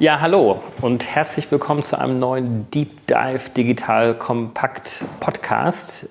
[0.00, 6.08] Ja, hallo und herzlich willkommen zu einem neuen Deep Dive Digital Kompakt Podcast.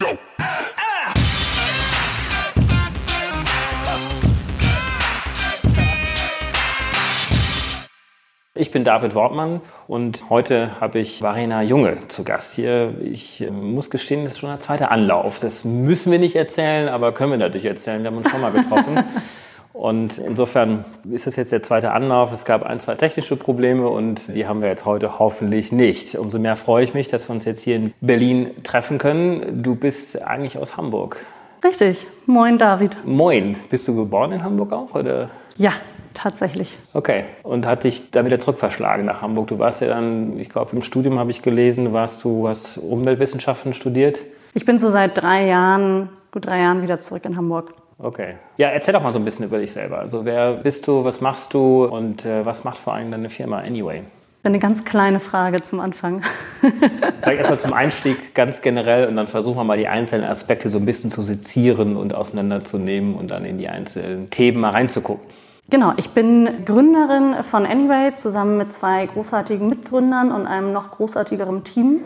[8.54, 12.94] Ich bin David Wortmann und heute habe ich Varena Junge zu Gast hier.
[13.02, 15.40] Ich äh, muss gestehen, das ist schon der zweite Anlauf.
[15.40, 18.04] Das müssen wir nicht erzählen, aber können wir natürlich erzählen.
[18.04, 19.04] Wir haben uns schon mal getroffen.
[19.80, 22.34] Und insofern ist es jetzt der zweite Anlauf.
[22.34, 26.15] Es gab ein, zwei technische Probleme und die haben wir jetzt heute hoffentlich nicht.
[26.15, 29.64] Umso mehr freue ich mich, dass wir uns jetzt hier in Berlin treffen können.
[29.64, 31.25] Du bist eigentlich aus Hamburg.
[31.64, 32.05] Richtig.
[32.25, 32.97] Moin, David.
[33.05, 33.55] Moin.
[33.69, 34.95] Bist du geboren in Hamburg auch?
[34.95, 35.30] Oder?
[35.55, 35.72] Ja,
[36.14, 36.77] tatsächlich.
[36.91, 37.23] Okay.
[37.44, 39.47] Und hat dich dann wieder zurückverschlagen nach Hamburg?
[39.47, 43.73] Du warst ja dann, ich glaube, im Studium habe ich gelesen, warst du hast Umweltwissenschaften
[43.73, 44.19] studiert?
[44.53, 47.73] Ich bin so seit drei Jahren, gut drei Jahren wieder zurück in Hamburg.
[48.02, 48.36] Okay.
[48.56, 50.00] Ja, erzähl doch mal so ein bisschen über dich selber.
[50.00, 53.59] Also wer bist du, was machst du und äh, was macht vor allem deine Firma
[53.59, 54.03] Anyway?
[54.42, 56.22] Eine ganz kleine Frage zum Anfang.
[56.62, 60.78] Vielleicht erstmal zum Einstieg ganz generell und dann versuchen wir mal die einzelnen Aspekte so
[60.78, 65.28] ein bisschen zu sezieren und auseinanderzunehmen und dann in die einzelnen Themen mal reinzugucken.
[65.69, 71.66] Genau, ich bin Gründerin von Anyway zusammen mit zwei großartigen Mitgründern und einem noch großartigeren
[71.66, 72.00] Team.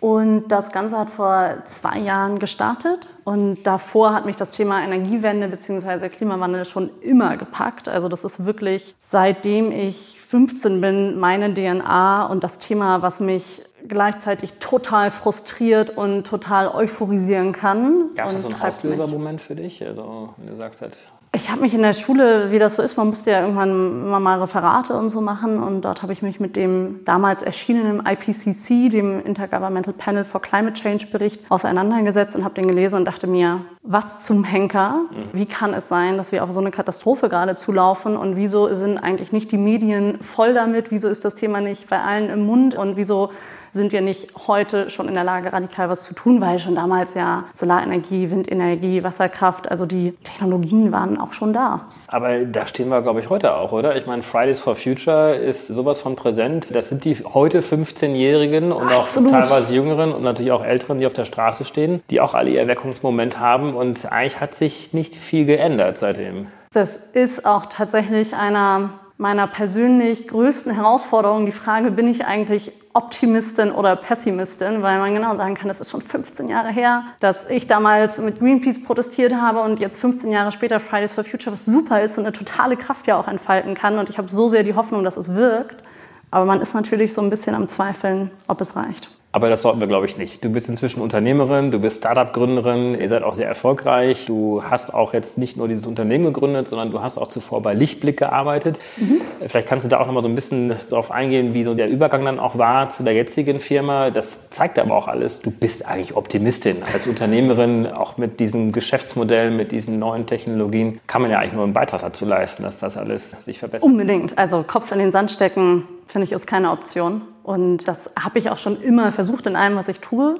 [0.00, 3.08] Und das Ganze hat vor zwei Jahren gestartet.
[3.24, 6.08] Und davor hat mich das Thema Energiewende bzw.
[6.10, 7.88] Klimawandel schon immer gepackt.
[7.88, 13.62] Also das ist wirklich, seitdem ich 15 bin, meine DNA und das Thema, was mich
[13.86, 18.10] gleichzeitig total frustriert und total euphorisieren kann.
[18.14, 19.84] Gab es so einen Auslösermoment für dich?
[19.84, 20.96] Also, wenn du sagst halt,
[21.34, 23.70] ich habe mich in der Schule, wie das so ist, man musste ja irgendwann
[24.06, 28.04] immer mal Referate und so machen und dort habe ich mich mit dem damals erschienenen
[28.06, 33.26] IPCC, dem Intergovernmental Panel for Climate Change Bericht, auseinandergesetzt und habe den gelesen und dachte
[33.26, 35.00] mir, was zum Henker?
[35.10, 35.38] Mhm.
[35.38, 38.98] Wie kann es sein, dass wir auf so eine Katastrophe gerade zulaufen und wieso sind
[38.98, 40.90] eigentlich nicht die Medien voll damit?
[40.90, 43.30] Wieso ist das Thema nicht bei allen im Mund und wieso
[43.74, 47.14] sind wir nicht heute schon in der Lage, radikal was zu tun, weil schon damals
[47.14, 51.86] ja Solarenergie, Windenergie, Wasserkraft, also die Technologien waren auch schon da.
[52.06, 53.96] Aber da stehen wir, glaube ich, heute auch, oder?
[53.96, 56.74] Ich meine, Fridays for Future ist sowas von präsent.
[56.74, 59.32] Das sind die heute 15-Jährigen und auch Absolut.
[59.32, 62.60] teilweise Jüngeren und natürlich auch Älteren, die auf der Straße stehen, die auch alle ihr
[62.60, 63.74] Erweckungsmoment haben.
[63.74, 66.46] Und eigentlich hat sich nicht viel geändert seitdem.
[66.72, 73.72] Das ist auch tatsächlich einer meiner persönlich größten Herausforderungen die Frage, bin ich eigentlich Optimistin
[73.72, 77.66] oder Pessimistin, weil man genau sagen kann, das ist schon 15 Jahre her, dass ich
[77.66, 82.00] damals mit Greenpeace protestiert habe und jetzt 15 Jahre später Fridays for Future, was super
[82.02, 83.98] ist und eine totale Kraft ja auch entfalten kann.
[83.98, 85.82] Und ich habe so sehr die Hoffnung, dass es wirkt.
[86.30, 89.08] Aber man ist natürlich so ein bisschen am Zweifeln, ob es reicht.
[89.34, 90.44] Aber das sollten wir, glaube ich, nicht.
[90.44, 94.26] Du bist inzwischen Unternehmerin, du bist Startup-Gründerin, ihr seid auch sehr erfolgreich.
[94.26, 97.74] Du hast auch jetzt nicht nur dieses Unternehmen gegründet, sondern du hast auch zuvor bei
[97.74, 98.78] Lichtblick gearbeitet.
[98.96, 99.20] Mhm.
[99.44, 101.88] Vielleicht kannst du da auch noch mal so ein bisschen darauf eingehen, wie so der
[101.88, 104.10] Übergang dann auch war zu der jetzigen Firma.
[104.10, 106.84] Das zeigt aber auch alles, du bist eigentlich Optimistin.
[106.92, 111.64] Als Unternehmerin, auch mit diesem Geschäftsmodell, mit diesen neuen Technologien, kann man ja eigentlich nur
[111.64, 113.84] einen Beitrag dazu leisten, dass das alles sich verbessert.
[113.84, 114.38] Unbedingt.
[114.38, 117.22] Also Kopf in den Sand stecken, finde ich, ist keine Option.
[117.42, 120.36] Und das habe ich auch schon immer versucht in allem, was ich tue.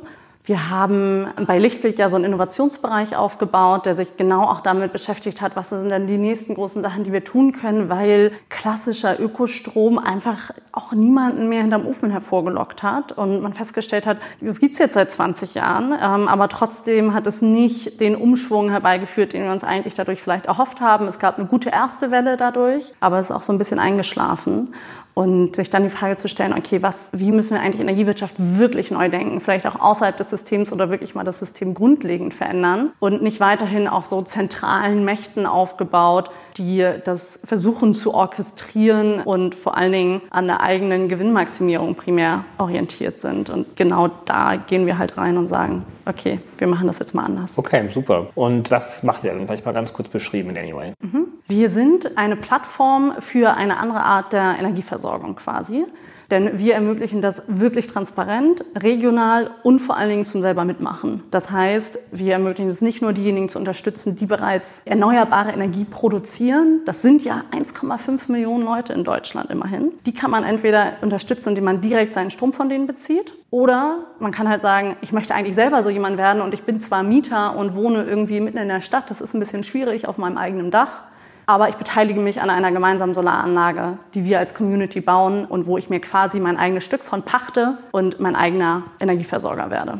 [0.46, 5.40] Wir haben bei Lichtbild ja so einen Innovationsbereich aufgebaut, der sich genau auch damit beschäftigt
[5.40, 9.98] hat, was sind denn die nächsten großen Sachen, die wir tun können, weil klassischer Ökostrom
[9.98, 14.80] einfach auch niemanden mehr hinterm Ofen hervorgelockt hat und man festgestellt hat, das gibt es
[14.80, 19.50] jetzt seit 20 Jahren, ähm, aber trotzdem hat es nicht den Umschwung herbeigeführt, den wir
[19.50, 21.06] uns eigentlich dadurch vielleicht erhofft haben.
[21.06, 24.74] Es gab eine gute erste Welle dadurch, aber es ist auch so ein bisschen eingeschlafen.
[25.14, 28.90] Und sich dann die Frage zu stellen, okay, was, wie müssen wir eigentlich Energiewirtschaft wirklich
[28.90, 29.38] neu denken?
[29.38, 33.86] Vielleicht auch außerhalb des Systems oder wirklich mal das System grundlegend verändern und nicht weiterhin
[33.86, 40.46] auf so zentralen Mächten aufgebaut, die das versuchen zu orchestrieren und vor allen Dingen an
[40.46, 43.50] der eigenen Gewinnmaximierung primär orientiert sind.
[43.50, 47.24] Und genau da gehen wir halt rein und sagen, okay, wir machen das jetzt mal
[47.24, 47.58] anders.
[47.58, 48.28] Okay, super.
[48.34, 49.46] Und was macht ihr denn?
[49.46, 50.92] Vielleicht mal ganz kurz beschrieben in Anyway.
[51.00, 51.26] Mhm.
[51.46, 55.84] Wir sind eine Plattform für eine andere Art der Energieversorgung quasi.
[56.34, 61.22] Denn wir ermöglichen das wirklich transparent, regional und vor allen Dingen zum selber mitmachen.
[61.30, 66.80] Das heißt, wir ermöglichen es nicht nur diejenigen zu unterstützen, die bereits erneuerbare Energie produzieren.
[66.86, 69.92] Das sind ja 1,5 Millionen Leute in Deutschland immerhin.
[70.06, 73.32] Die kann man entweder unterstützen, indem man direkt seinen Strom von denen bezieht.
[73.50, 76.80] Oder man kann halt sagen, ich möchte eigentlich selber so jemand werden und ich bin
[76.80, 79.08] zwar Mieter und wohne irgendwie mitten in der Stadt.
[79.08, 81.04] Das ist ein bisschen schwierig auf meinem eigenen Dach.
[81.46, 85.76] Aber ich beteilige mich an einer gemeinsamen Solaranlage, die wir als Community bauen und wo
[85.76, 89.98] ich mir quasi mein eigenes Stück von pachte und mein eigener Energieversorger werde.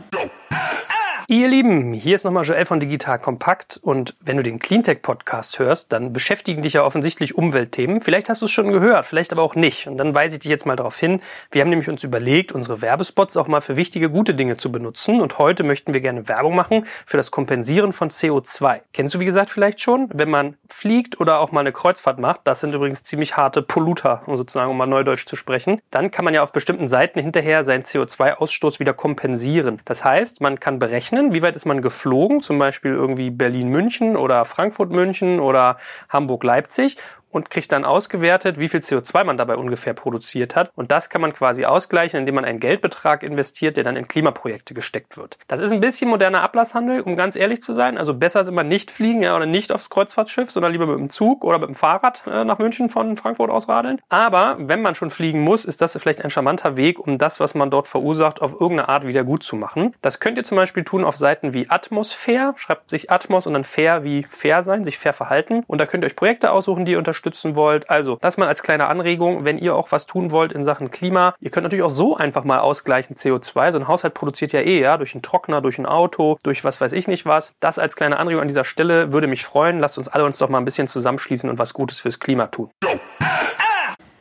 [1.27, 5.59] Ihr Lieben, hier ist nochmal Joel von Digital Kompakt und wenn du den Cleantech Podcast
[5.59, 8.03] hörst, dann beschäftigen dich ja offensichtlich Umweltthemen.
[8.03, 9.87] Vielleicht hast du es schon gehört, vielleicht aber auch nicht.
[9.87, 11.23] Und dann weise ich dich jetzt mal darauf hin.
[11.51, 15.23] Wir haben nämlich uns überlegt, unsere Werbespots auch mal für wichtige, gute Dinge zu benutzen.
[15.23, 18.83] Und heute möchten wir gerne Werbung machen für das Kompensieren von CO2.
[18.93, 20.11] Kennst du, wie gesagt, vielleicht schon?
[20.13, 24.25] Wenn man fliegt oder auch mal eine Kreuzfahrt macht, das sind übrigens ziemlich harte Polluter,
[24.27, 27.65] um sozusagen um mal Neudeutsch zu sprechen, dann kann man ja auf bestimmten Seiten hinterher
[27.65, 29.81] seinen CO2-Ausstoß wieder kompensieren.
[29.87, 34.17] Das heißt, man kann berechnen, berechnen, wie weit ist man geflogen, zum Beispiel irgendwie Berlin-München
[34.17, 35.79] oder Frankfurt-München oder
[36.09, 36.97] Hamburg-Leipzig
[37.35, 40.71] und kriegt dann ausgewertet, wie viel CO2 man dabei ungefähr produziert hat.
[40.77, 44.73] Und das kann man quasi ausgleichen, indem man einen Geldbetrag investiert, der dann in Klimaprojekte
[44.73, 45.37] gesteckt wird.
[45.49, 47.99] Das ist ein bisschen moderner Ablasshandel, um ganz ehrlich zu sein.
[47.99, 51.11] Also besser ist immer nicht fliegen ja, oder nicht aufs Kreuzfahrtschiff, sondern lieber mit dem
[51.11, 54.01] Zug oder mit dem Fahrrad äh, nach München von Frankfurt aus radeln.
[54.09, 57.57] Aber wenn man schon fliegen muss, ist das vielleicht ein charmanter Weg, um das, was
[57.57, 59.93] man dort verursacht, auf irgendeine Art wieder gut zu machen.
[60.03, 63.65] Das könnt ihr zum Beispiel tun auf Seiten wie Atmosphäre, schreibt sich Atmos und dann
[63.65, 65.65] fair wie fair sein, sich fair verhalten.
[65.67, 67.91] Und da könnt ihr euch Projekte aussuchen, die ihr unterstützt unterstützen wollt.
[67.91, 71.35] Also das mal als kleine Anregung, wenn ihr auch was tun wollt in Sachen Klima.
[71.41, 73.73] Ihr könnt natürlich auch so einfach mal ausgleichen CO2.
[73.73, 76.81] So ein Haushalt produziert ja eh, ja, durch einen Trockner, durch ein Auto, durch was
[76.81, 77.55] weiß ich nicht was.
[77.61, 79.81] Das als kleine Anregung an dieser Stelle würde mich freuen.
[79.81, 82.71] Lasst uns alle uns doch mal ein bisschen zusammenschließen und was Gutes fürs Klima tun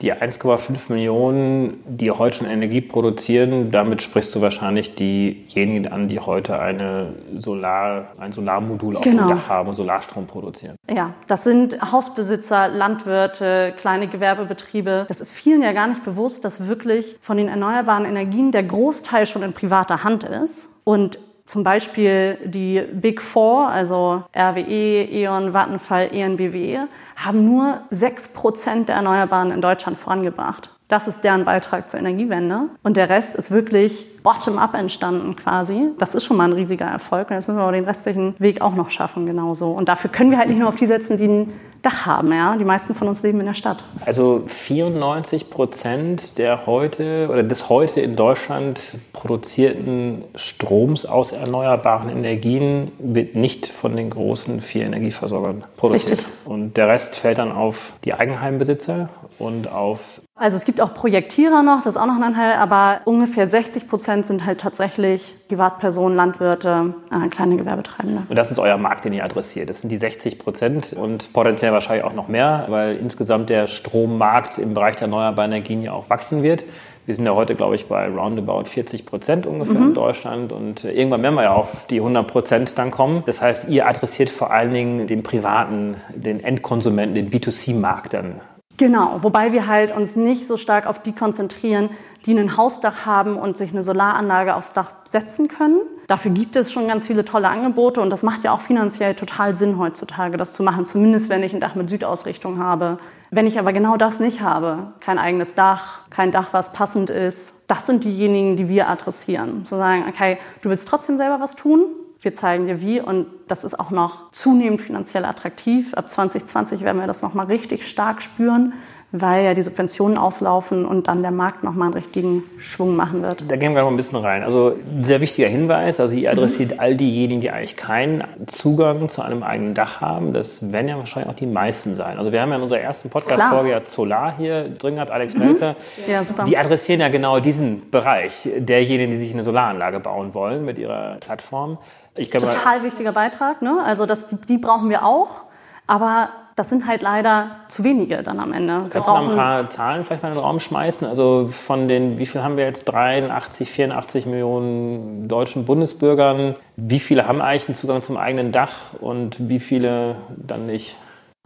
[0.03, 6.19] die 1,5 Millionen, die heute schon Energie produzieren, damit sprichst du wahrscheinlich diejenigen an, die
[6.19, 9.29] heute eine Solar, ein Solarmodul auf genau.
[9.29, 10.75] dem Dach haben und Solarstrom produzieren.
[10.94, 15.05] Ja, das sind Hausbesitzer, Landwirte, kleine Gewerbebetriebe.
[15.07, 19.25] Das ist vielen ja gar nicht bewusst, dass wirklich von den erneuerbaren Energien der Großteil
[19.25, 20.67] schon in privater Hand ist.
[20.83, 26.79] Und zum Beispiel die Big Four, also RWE, E.ON, Vattenfall, ENBW,
[27.15, 30.69] haben nur 6% der Erneuerbaren in Deutschland vorangebracht.
[30.87, 32.69] Das ist deren Beitrag zur Energiewende.
[32.83, 35.87] Und der Rest ist wirklich bottom-up entstanden quasi.
[35.97, 37.29] Das ist schon mal ein riesiger Erfolg.
[37.29, 39.71] Und jetzt müssen wir aber den restlichen Weg auch noch schaffen, genauso.
[39.71, 41.47] Und dafür können wir halt nicht nur auf die setzen, die
[41.83, 42.31] Dach haben.
[42.31, 42.56] Ja?
[42.57, 43.83] Die meisten von uns leben in der Stadt.
[44.06, 52.91] Also 94 Prozent der heute oder des heute in Deutschland produzierten Stroms aus erneuerbaren Energien
[53.00, 56.19] wird nicht von den großen vier Energieversorgern produziert.
[56.19, 56.27] Richtig.
[56.45, 61.62] Und der Rest fällt dann auf die Eigenheimbesitzer und auf also es gibt auch Projektierer
[61.62, 66.15] noch, das ist auch noch ein Anteil, aber ungefähr 60 Prozent sind halt tatsächlich Privatpersonen,
[66.15, 68.23] Landwirte, äh, kleine Gewerbetreibende.
[68.27, 69.69] Und das ist euer Markt, den ihr adressiert.
[69.69, 74.57] Das sind die 60 Prozent und potenziell wahrscheinlich auch noch mehr, weil insgesamt der Strommarkt
[74.57, 76.63] im Bereich der erneuerbaren Energien ja auch wachsen wird.
[77.05, 79.89] Wir sind ja heute, glaube ich, bei roundabout 40 Prozent ungefähr mhm.
[79.89, 83.23] in Deutschland und irgendwann werden wir ja auf die 100 Prozent dann kommen.
[83.25, 88.39] Das heißt, ihr adressiert vor allen Dingen den privaten, den Endkonsumenten, den B2C-Markt dann
[88.77, 91.91] Genau, wobei wir halt uns nicht so stark auf die konzentrieren,
[92.25, 95.79] die ein Hausdach haben und sich eine Solaranlage aufs Dach setzen können.
[96.07, 99.53] Dafür gibt es schon ganz viele tolle Angebote und das macht ja auch finanziell total
[99.53, 102.97] Sinn heutzutage, das zu machen, zumindest wenn ich ein Dach mit Südausrichtung habe.
[103.31, 107.63] Wenn ich aber genau das nicht habe, kein eigenes Dach, kein Dach, was passend ist,
[107.67, 109.65] das sind diejenigen, die wir adressieren.
[109.65, 111.85] Zu sagen, okay, du willst trotzdem selber was tun,
[112.23, 115.93] wir zeigen dir wie und das ist auch noch zunehmend finanziell attraktiv.
[115.93, 118.73] Ab 2020 werden wir das nochmal richtig stark spüren,
[119.11, 123.43] weil ja die Subventionen auslaufen und dann der Markt nochmal einen richtigen Schwung machen wird.
[123.47, 124.41] Da gehen wir noch ein bisschen rein.
[124.41, 126.79] Also sehr wichtiger Hinweis, also ihr adressiert mhm.
[126.79, 130.33] all diejenigen, die eigentlich keinen Zugang zu einem eigenen Dach haben.
[130.33, 132.17] Das werden ja wahrscheinlich auch die meisten sein.
[132.17, 135.41] Also wir haben ja in unserer ersten Podcast-Folge ja Solar hier drin gehabt, Alex mhm.
[135.41, 135.75] Melzer.
[136.07, 136.45] Ja, super.
[136.45, 141.17] Die adressieren ja genau diesen Bereich derjenigen, die sich eine Solaranlage bauen wollen mit ihrer
[141.19, 141.77] Plattform.
[142.15, 143.62] Total wichtiger Beitrag.
[143.62, 143.82] Ne?
[143.84, 145.43] Also das, die brauchen wir auch.
[145.88, 148.86] Aber das sind halt leider zu wenige dann am Ende.
[148.89, 151.08] Kannst du noch ein paar Zahlen vielleicht mal in den Raum schmeißen?
[151.08, 152.86] Also von den, wie viel haben wir jetzt?
[152.86, 156.55] 83, 84 Millionen deutschen Bundesbürgern.
[156.75, 160.96] Wie viele haben eigentlich einen Zugang zum eigenen Dach und wie viele dann nicht?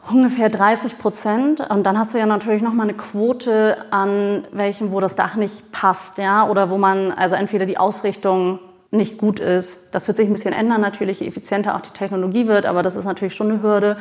[0.09, 1.61] Ungefähr 30 Prozent.
[1.69, 5.35] Und dann hast du ja natürlich noch mal eine Quote an welchen, wo das Dach
[5.35, 8.59] nicht passt, ja, oder wo man also entweder die Ausrichtung
[8.91, 9.93] nicht gut ist.
[9.93, 12.95] Das wird sich ein bisschen ändern natürlich, je effizienter auch die Technologie wird, aber das
[12.95, 13.97] ist natürlich schon eine Hürde.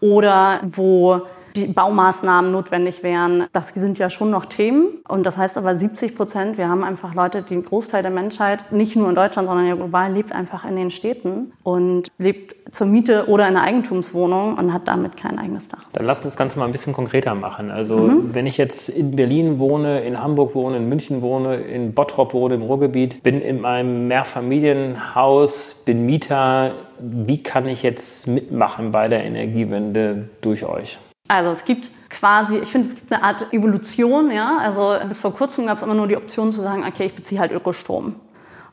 [0.00, 1.22] Oder wo
[1.56, 3.46] die Baumaßnahmen notwendig wären.
[3.52, 4.88] Das sind ja schon noch Themen.
[5.08, 8.72] Und das heißt aber 70 Prozent, wir haben einfach Leute, die ein Großteil der Menschheit,
[8.72, 12.86] nicht nur in Deutschland, sondern ja global, lebt einfach in den Städten und lebt zur
[12.86, 15.84] Miete oder in einer Eigentumswohnung und hat damit kein eigenes Dach.
[15.92, 17.70] Dann lass das Ganze mal ein bisschen konkreter machen.
[17.70, 18.34] Also mhm.
[18.34, 22.54] wenn ich jetzt in Berlin wohne, in Hamburg wohne, in München wohne, in Bottrop wohne,
[22.54, 29.24] im Ruhrgebiet, bin in meinem Mehrfamilienhaus, bin Mieter, wie kann ich jetzt mitmachen bei der
[29.24, 30.98] Energiewende durch euch?
[31.30, 34.58] Also es gibt quasi, ich finde, es gibt eine Art Evolution, ja.
[34.58, 37.40] Also bis vor kurzem gab es immer nur die Option zu sagen, okay, ich beziehe
[37.40, 38.16] halt Ökostrom.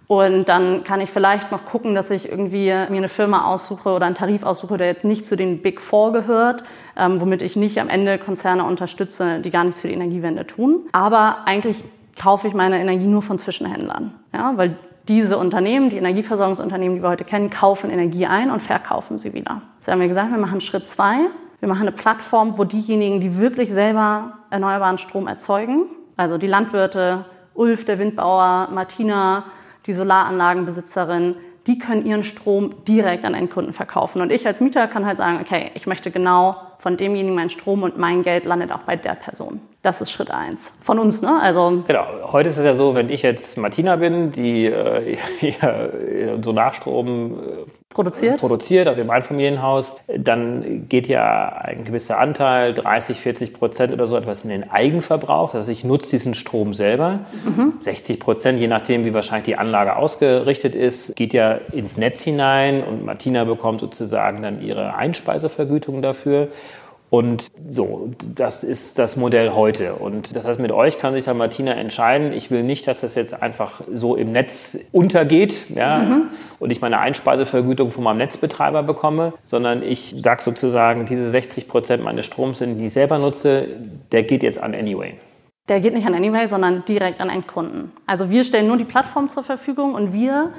[0.07, 4.07] Und dann kann ich vielleicht noch gucken, dass ich irgendwie mir eine Firma aussuche oder
[4.07, 6.63] einen Tarif aussuche, der jetzt nicht zu den Big Four gehört,
[6.95, 10.79] ähm, womit ich nicht am Ende Konzerne unterstütze, die gar nichts für die Energiewende tun.
[10.93, 11.83] Aber eigentlich
[12.19, 17.09] kaufe ich meine Energie nur von Zwischenhändlern, ja, weil diese Unternehmen, die Energieversorgungsunternehmen, die wir
[17.09, 19.61] heute kennen, kaufen Energie ein und verkaufen sie wieder.
[19.79, 21.27] Das haben wir gesagt, wir machen Schritt zwei.
[21.59, 25.85] Wir machen eine Plattform, wo diejenigen, die wirklich selber erneuerbaren Strom erzeugen,
[26.15, 29.45] also die Landwirte, Ulf, der Windbauer, Martina,
[29.85, 31.35] die Solaranlagenbesitzerin,
[31.65, 34.21] die können ihren Strom direkt an Endkunden verkaufen.
[34.21, 37.83] Und ich als Mieter kann halt sagen, okay, ich möchte genau von demjenigen meinen Strom
[37.83, 39.61] und mein Geld landet auch bei der Person.
[39.83, 41.39] Das ist Schritt eins von uns, ne?
[41.41, 42.05] Also genau.
[42.31, 45.17] Heute ist es ja so, wenn ich jetzt Martina bin, die äh,
[46.41, 47.37] so Nachstrom äh,
[47.89, 48.39] produziert.
[48.39, 54.17] produziert auf dem Einfamilienhaus, dann geht ja ein gewisser Anteil, 30, 40 Prozent oder so
[54.17, 55.51] etwas in den Eigenverbrauch.
[55.51, 57.19] Das heißt, ich nutze diesen Strom selber.
[57.45, 57.73] Mhm.
[57.79, 62.83] 60 Prozent, je nachdem, wie wahrscheinlich die Anlage ausgerichtet ist, geht ja ins Netz hinein
[62.83, 66.49] und Martina bekommt sozusagen dann ihre Einspeisevergütung dafür.
[67.09, 69.95] Und so, das ist das Modell heute.
[69.95, 73.15] Und das heißt, mit euch kann sich dann Martina entscheiden, ich will nicht, dass das
[73.15, 76.23] jetzt einfach so im Netz untergeht ja, mhm.
[76.59, 82.03] und ich meine Einspeisevergütung von meinem Netzbetreiber bekomme, sondern ich sage sozusagen, diese 60 Prozent
[82.03, 83.67] meines Stroms, den ich selber nutze,
[84.11, 85.15] der geht jetzt an Anyway.
[85.69, 87.91] Der geht nicht an Anyway, sondern direkt an Endkunden.
[88.05, 90.51] Also wir stellen nur die Plattform zur Verfügung und wir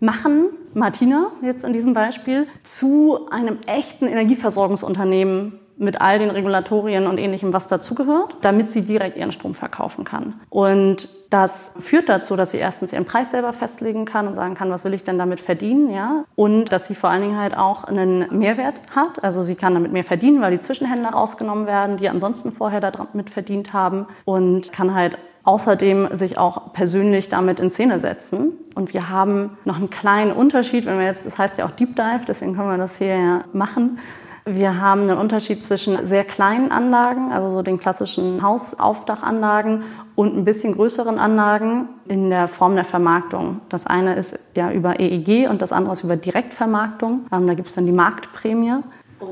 [0.00, 7.18] machen Martina jetzt in diesem Beispiel zu einem echten Energieversorgungsunternehmen mit all den Regulatorien und
[7.18, 10.40] ähnlichem, was dazugehört, damit sie direkt ihren Strom verkaufen kann.
[10.48, 14.70] Und das führt dazu, dass sie erstens ihren Preis selber festlegen kann und sagen kann,
[14.70, 16.24] was will ich denn damit verdienen, ja?
[16.36, 19.24] Und dass sie vor allen Dingen halt auch einen Mehrwert hat.
[19.24, 23.30] Also sie kann damit mehr verdienen, weil die Zwischenhändler rausgenommen werden, die ansonsten vorher damit
[23.30, 28.52] verdient haben und kann halt außerdem sich auch persönlich damit in Szene setzen.
[28.74, 31.96] Und wir haben noch einen kleinen Unterschied, wenn wir jetzt, das heißt ja auch Deep
[31.96, 33.98] Dive, deswegen können wir das hier ja machen.
[34.44, 39.84] Wir haben einen Unterschied zwischen sehr kleinen Anlagen, also so den klassischen Hausaufdachanlagen
[40.16, 43.60] und ein bisschen größeren Anlagen in der Form der Vermarktung.
[43.68, 47.26] Das eine ist ja über EEG und das andere ist über Direktvermarktung.
[47.32, 48.82] Ähm, da gibt es dann die Marktprämie.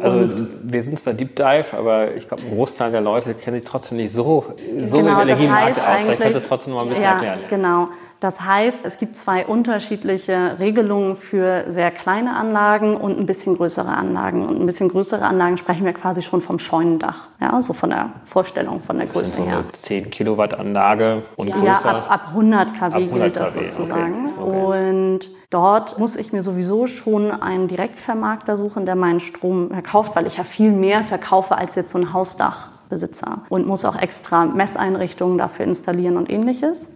[0.01, 0.21] Also
[0.63, 3.99] wir sind zwar Deep Dive, aber ich glaube, ein Großteil der Leute kennt sich trotzdem
[3.99, 4.45] nicht so,
[4.79, 6.03] so genau, im Energiemarkt aus.
[6.03, 7.41] Vielleicht kannst du es trotzdem noch ein bisschen ja, erklären.
[7.43, 7.49] Ja.
[7.49, 7.89] Genau.
[8.21, 13.89] Das heißt, es gibt zwei unterschiedliche Regelungen für sehr kleine Anlagen und ein bisschen größere
[13.89, 14.47] Anlagen.
[14.47, 18.11] Und ein bisschen größere Anlagen sprechen wir quasi schon vom Scheunendach, ja, so von der
[18.25, 19.59] Vorstellung, von der das Größe sind so her.
[19.61, 21.93] Eine 10 Kilowatt Anlage und ja, größer.
[21.93, 24.33] Ja, ab, ab 100 kW ab 100 gilt das kW, sozusagen.
[24.39, 25.01] Okay, okay.
[25.01, 30.27] Und dort muss ich mir sowieso schon einen Direktvermarkter suchen, der meinen Strom verkauft, weil
[30.27, 35.39] ich ja viel mehr verkaufe als jetzt so ein Hausdachbesitzer und muss auch extra Messeinrichtungen
[35.39, 36.91] dafür installieren und ähnliches.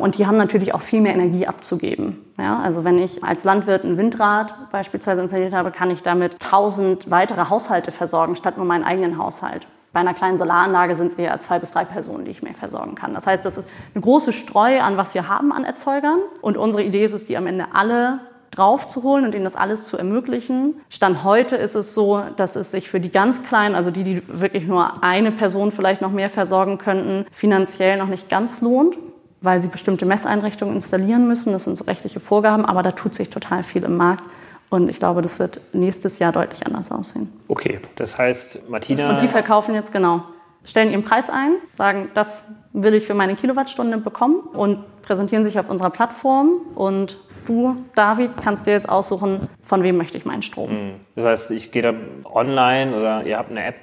[0.00, 2.18] Und die haben natürlich auch viel mehr Energie abzugeben.
[2.38, 7.10] Ja, also wenn ich als Landwirt ein Windrad beispielsweise installiert habe, kann ich damit 1000
[7.10, 9.66] weitere Haushalte versorgen, statt nur meinen eigenen Haushalt.
[9.92, 12.94] Bei einer kleinen Solaranlage sind es eher zwei bis drei Personen, die ich mehr versorgen
[12.94, 13.12] kann.
[13.12, 16.20] Das heißt, das ist eine große Streu an, was wir haben an Erzeugern.
[16.40, 18.20] Und unsere Idee ist es, die am Ende alle
[18.52, 20.80] draufzuholen und ihnen das alles zu ermöglichen.
[20.88, 24.22] Stand heute ist es so, dass es sich für die ganz Kleinen, also die, die
[24.28, 28.96] wirklich nur eine Person vielleicht noch mehr versorgen könnten, finanziell noch nicht ganz lohnt
[29.40, 31.52] weil sie bestimmte Messeinrichtungen installieren müssen.
[31.52, 34.24] Das sind so rechtliche Vorgaben, aber da tut sich total viel im Markt.
[34.68, 37.32] Und ich glaube, das wird nächstes Jahr deutlich anders aussehen.
[37.48, 39.10] Okay, das heißt, Martina.
[39.10, 40.22] Und die verkaufen jetzt genau,
[40.64, 45.58] stellen ihren Preis ein, sagen, das will ich für meine Kilowattstunde bekommen und präsentieren sich
[45.58, 50.42] auf unserer Plattform und du, David, kannst dir jetzt aussuchen, von wem möchte ich meinen
[50.42, 50.70] Strom.
[50.70, 50.90] Hm.
[51.14, 51.94] Das heißt, ich gehe da
[52.24, 53.76] online oder ihr habt eine App.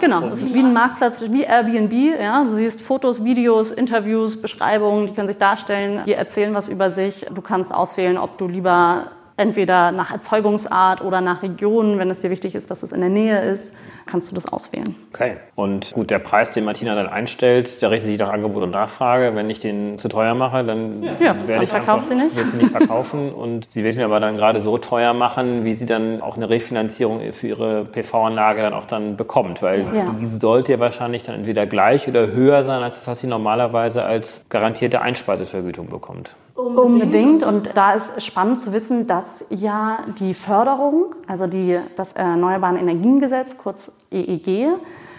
[0.00, 2.20] Genau, das ist wie ein Marktplatz, wie Airbnb.
[2.20, 2.44] Ja?
[2.44, 7.26] Du siehst Fotos, Videos, Interviews, Beschreibungen, die können sich darstellen, die erzählen was über sich.
[7.32, 9.10] Du kannst auswählen, ob du lieber
[9.40, 13.08] entweder nach Erzeugungsart oder nach Region, wenn es dir wichtig ist, dass es in der
[13.08, 13.72] Nähe ist
[14.10, 14.96] kannst du das auswählen.
[15.12, 15.36] Okay.
[15.54, 19.34] Und gut, der Preis, den Martina dann einstellt, der richtet sich nach Angebot und Nachfrage.
[19.34, 22.34] Wenn ich den zu teuer mache, dann ja, werde dann ich einfach, sie nicht.
[22.36, 23.32] wird sie nicht verkaufen.
[23.32, 26.50] und sie wird mir aber dann gerade so teuer machen, wie sie dann auch eine
[26.50, 29.62] Refinanzierung für ihre PV-Anlage dann auch dann bekommt.
[29.62, 30.04] Weil ja.
[30.20, 34.04] die sollte ja wahrscheinlich dann entweder gleich oder höher sein, als das, was sie normalerweise
[34.04, 36.34] als garantierte Einspeisevergütung bekommt.
[36.66, 37.42] Unbedingt.
[37.42, 43.56] Und da ist spannend zu wissen, dass ja die Förderung, also die, das Erneuerbaren Energiengesetz,
[43.58, 44.68] kurz EEG,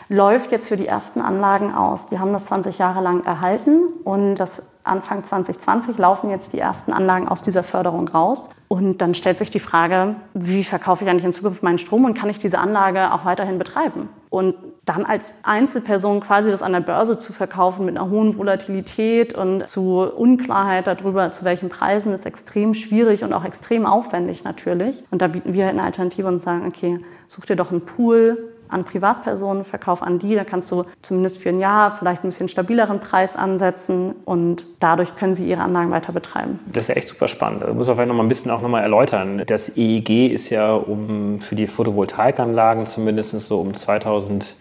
[0.09, 2.09] läuft jetzt für die ersten Anlagen aus.
[2.09, 6.91] Die haben das 20 Jahre lang erhalten und das Anfang 2020 laufen jetzt die ersten
[6.91, 8.49] Anlagen aus dieser Förderung raus.
[8.67, 12.13] Und dann stellt sich die Frage, wie verkaufe ich eigentlich in Zukunft meinen Strom und
[12.13, 14.09] kann ich diese Anlage auch weiterhin betreiben?
[14.29, 14.55] Und
[14.93, 19.67] dann als Einzelperson quasi das an der Börse zu verkaufen mit einer hohen Volatilität und
[19.67, 25.03] zu Unklarheit darüber, zu welchen Preisen, ist extrem schwierig und auch extrem aufwendig natürlich.
[25.11, 28.51] Und da bieten wir halt eine Alternative und sagen, okay, such dir doch einen Pool,
[28.71, 30.33] an Privatpersonen, Verkauf an die.
[30.35, 35.15] Da kannst du zumindest für ein Jahr vielleicht ein bisschen stabileren Preis ansetzen und dadurch
[35.15, 36.59] können sie ihre Anlagen weiter betreiben.
[36.71, 37.63] Das ist ja echt super spannend.
[37.63, 39.43] Das muss man vielleicht noch mal ein bisschen auch noch mal erläutern.
[39.45, 44.55] Das EEG ist ja um für die Photovoltaikanlagen zumindest so um 2000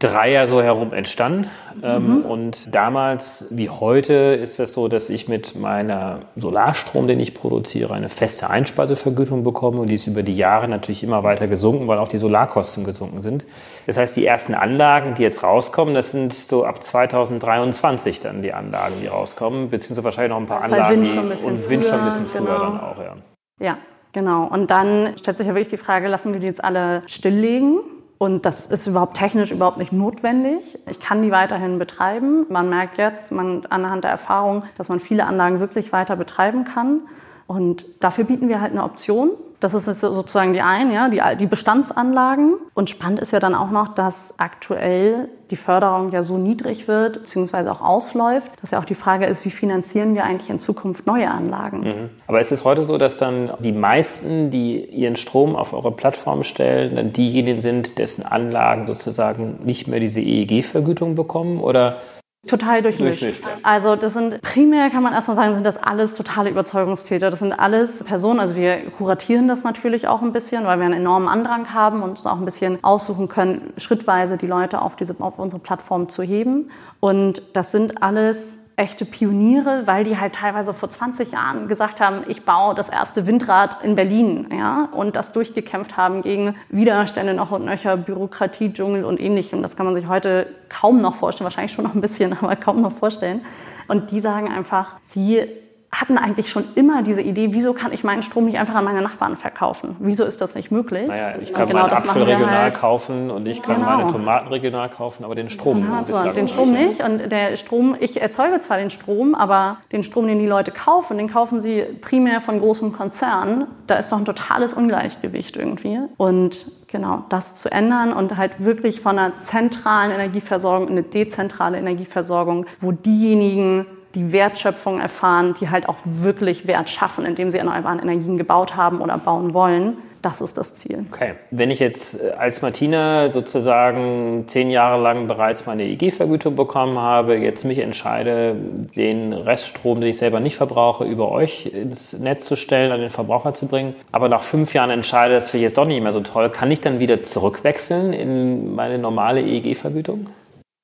[0.00, 1.48] Dreier so herum entstanden.
[1.82, 2.24] Ähm, mhm.
[2.24, 7.34] Und damals wie heute ist es das so, dass ich mit meiner Solarstrom, den ich
[7.34, 9.80] produziere, eine feste Einspeisevergütung bekomme.
[9.80, 13.20] Und die ist über die Jahre natürlich immer weiter gesunken, weil auch die Solarkosten gesunken
[13.20, 13.44] sind.
[13.86, 18.54] Das heißt, die ersten Anlagen, die jetzt rauskommen, das sind so ab 2023 dann die
[18.54, 19.68] Anlagen, die rauskommen.
[19.68, 21.02] Beziehungsweise wahrscheinlich noch ein paar Anlagen.
[21.02, 22.58] Wind schon und Wind schon ein bisschen früher genau.
[22.58, 23.16] dann auch, ja.
[23.60, 23.78] Ja,
[24.12, 24.46] genau.
[24.46, 27.80] Und dann stellt sich ja wirklich die Frage, lassen wir die jetzt alle stilllegen?
[28.22, 30.78] Und das ist überhaupt technisch überhaupt nicht notwendig.
[30.90, 32.44] Ich kann die weiterhin betreiben.
[32.50, 37.00] Man merkt jetzt man, anhand der Erfahrung, dass man viele Anlagen wirklich weiter betreiben kann.
[37.46, 39.30] Und dafür bieten wir halt eine Option.
[39.60, 42.54] Das ist sozusagen die eine, ja, die, die Bestandsanlagen.
[42.74, 47.20] Und spannend ist ja dann auch noch, dass aktuell die Förderung ja so niedrig wird,
[47.20, 51.06] beziehungsweise auch ausläuft, dass ja auch die Frage ist, wie finanzieren wir eigentlich in Zukunft
[51.06, 51.80] neue Anlagen?
[51.80, 52.10] Mhm.
[52.26, 56.42] Aber ist es heute so, dass dann die meisten, die ihren Strom auf eure Plattform
[56.42, 61.60] stellen, dann diejenigen sind, dessen Anlagen sozusagen nicht mehr diese EEG-Vergütung bekommen?
[61.60, 61.98] Oder
[62.46, 63.20] Total durchmischt.
[63.22, 63.52] durchmischt ja.
[63.62, 67.30] Also das sind primär kann man erstmal sagen, sind das alles totale Überzeugungstäter.
[67.30, 70.94] Das sind alles Personen, also wir kuratieren das natürlich auch ein bisschen, weil wir einen
[70.94, 75.14] enormen Andrang haben und uns auch ein bisschen aussuchen können, schrittweise die Leute auf diese
[75.18, 76.70] auf unsere Plattform zu heben.
[76.98, 82.24] Und das sind alles echte Pioniere, weil die halt teilweise vor 20 Jahren gesagt haben,
[82.28, 87.50] ich baue das erste Windrad in Berlin, ja, und das durchgekämpft haben gegen Widerstände noch
[87.50, 89.60] und nöcher, Bürokratie, Dschungel und ähnlichem.
[89.60, 92.80] Das kann man sich heute kaum noch vorstellen, wahrscheinlich schon noch ein bisschen, aber kaum
[92.80, 93.42] noch vorstellen.
[93.86, 95.46] Und die sagen einfach, sie
[95.92, 99.02] hatten eigentlich schon immer diese Idee, wieso kann ich meinen Strom nicht einfach an meine
[99.02, 99.96] Nachbarn verkaufen?
[99.98, 101.08] Wieso ist das nicht möglich?
[101.08, 102.76] Naja, ich kann genau meinen Apfel regional halt.
[102.76, 103.96] kaufen und ich kann genau.
[103.96, 107.02] meine Tomaten regional kaufen, aber den Strom ja, so, Den Strom nicht.
[107.02, 111.18] Und der Strom, ich erzeuge zwar den Strom, aber den Strom, den die Leute kaufen,
[111.18, 113.66] den kaufen sie primär von großen Konzernen.
[113.88, 115.98] Da ist doch ein totales Ungleichgewicht irgendwie.
[116.16, 121.78] Und genau das zu ändern und halt wirklich von einer zentralen Energieversorgung in eine dezentrale
[121.78, 128.00] Energieversorgung, wo diejenigen die Wertschöpfung erfahren, die halt auch wirklich Wert schaffen, indem sie erneuerbare
[128.00, 129.98] Energien gebaut haben oder bauen wollen.
[130.22, 131.06] Das ist das Ziel.
[131.10, 131.34] Okay.
[131.50, 137.36] Wenn ich jetzt äh, als Martina sozusagen zehn Jahre lang bereits meine EG-Vergütung bekommen habe,
[137.36, 138.54] jetzt mich entscheide,
[138.94, 143.08] den Reststrom, den ich selber nicht verbrauche, über euch ins Netz zu stellen, an den
[143.08, 146.12] Verbraucher zu bringen, aber nach fünf Jahren entscheide, das finde ich jetzt doch nicht mehr
[146.12, 150.26] so toll, kann ich dann wieder zurückwechseln in meine normale EEG-Vergütung?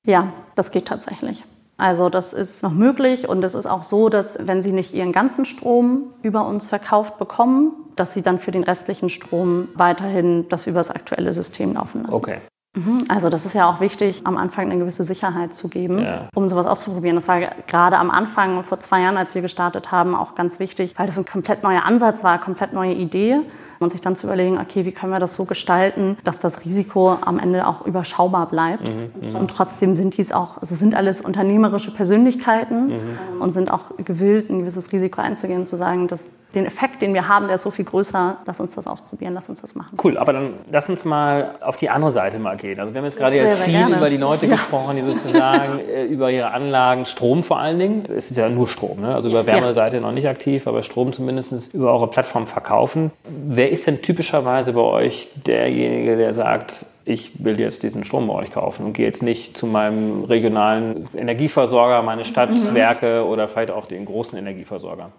[0.03, 1.43] Ja, das geht tatsächlich.
[1.77, 5.11] Also das ist noch möglich und es ist auch so, dass wenn Sie nicht Ihren
[5.11, 10.65] ganzen Strom über uns verkauft bekommen, dass Sie dann für den restlichen Strom weiterhin das
[10.65, 12.15] über das aktuelle System laufen lassen.
[12.15, 12.37] Okay.
[12.75, 13.05] Mhm.
[13.07, 16.29] Also das ist ja auch wichtig, am Anfang eine gewisse Sicherheit zu geben, ja.
[16.35, 17.15] um sowas auszuprobieren.
[17.15, 20.95] Das war gerade am Anfang, vor zwei Jahren, als wir gestartet haben, auch ganz wichtig,
[20.97, 23.41] weil das ein komplett neuer Ansatz war, eine komplett neue Idee
[23.79, 27.17] und sich dann zu überlegen, okay, wie können wir das so gestalten, dass das Risiko
[27.21, 28.87] am Ende auch überschaubar bleibt.
[28.87, 29.35] Mhm, mhm.
[29.35, 33.41] und trotzdem sind dies auch, also sind alles unternehmerische Persönlichkeiten mhm.
[33.41, 37.13] und sind auch gewillt, ein gewisses Risiko einzugehen und zu sagen, dass den Effekt, den
[37.13, 39.97] wir haben, der ist so viel größer, lass uns das ausprobieren, lass uns das machen.
[40.01, 42.79] Cool, aber dann lass uns mal auf die andere Seite mal gehen.
[42.79, 43.97] Also wir haben jetzt gerade ja viel gerne.
[43.97, 44.53] über die Leute ja.
[44.53, 48.67] gesprochen, die sozusagen äh, über ihre Anlagen, Strom vor allen Dingen, es ist ja nur
[48.67, 49.13] Strom, ne?
[49.13, 53.11] also über Wärme seid ihr noch nicht aktiv, aber Strom zumindest über eure Plattform verkaufen.
[53.27, 58.33] Wer ist denn typischerweise bei euch derjenige, der sagt, ich will jetzt diesen Strom bei
[58.33, 63.29] euch kaufen und gehe jetzt nicht zu meinem regionalen Energieversorger, meine Stadtwerke mhm.
[63.29, 65.11] oder vielleicht auch den großen Energieversorger?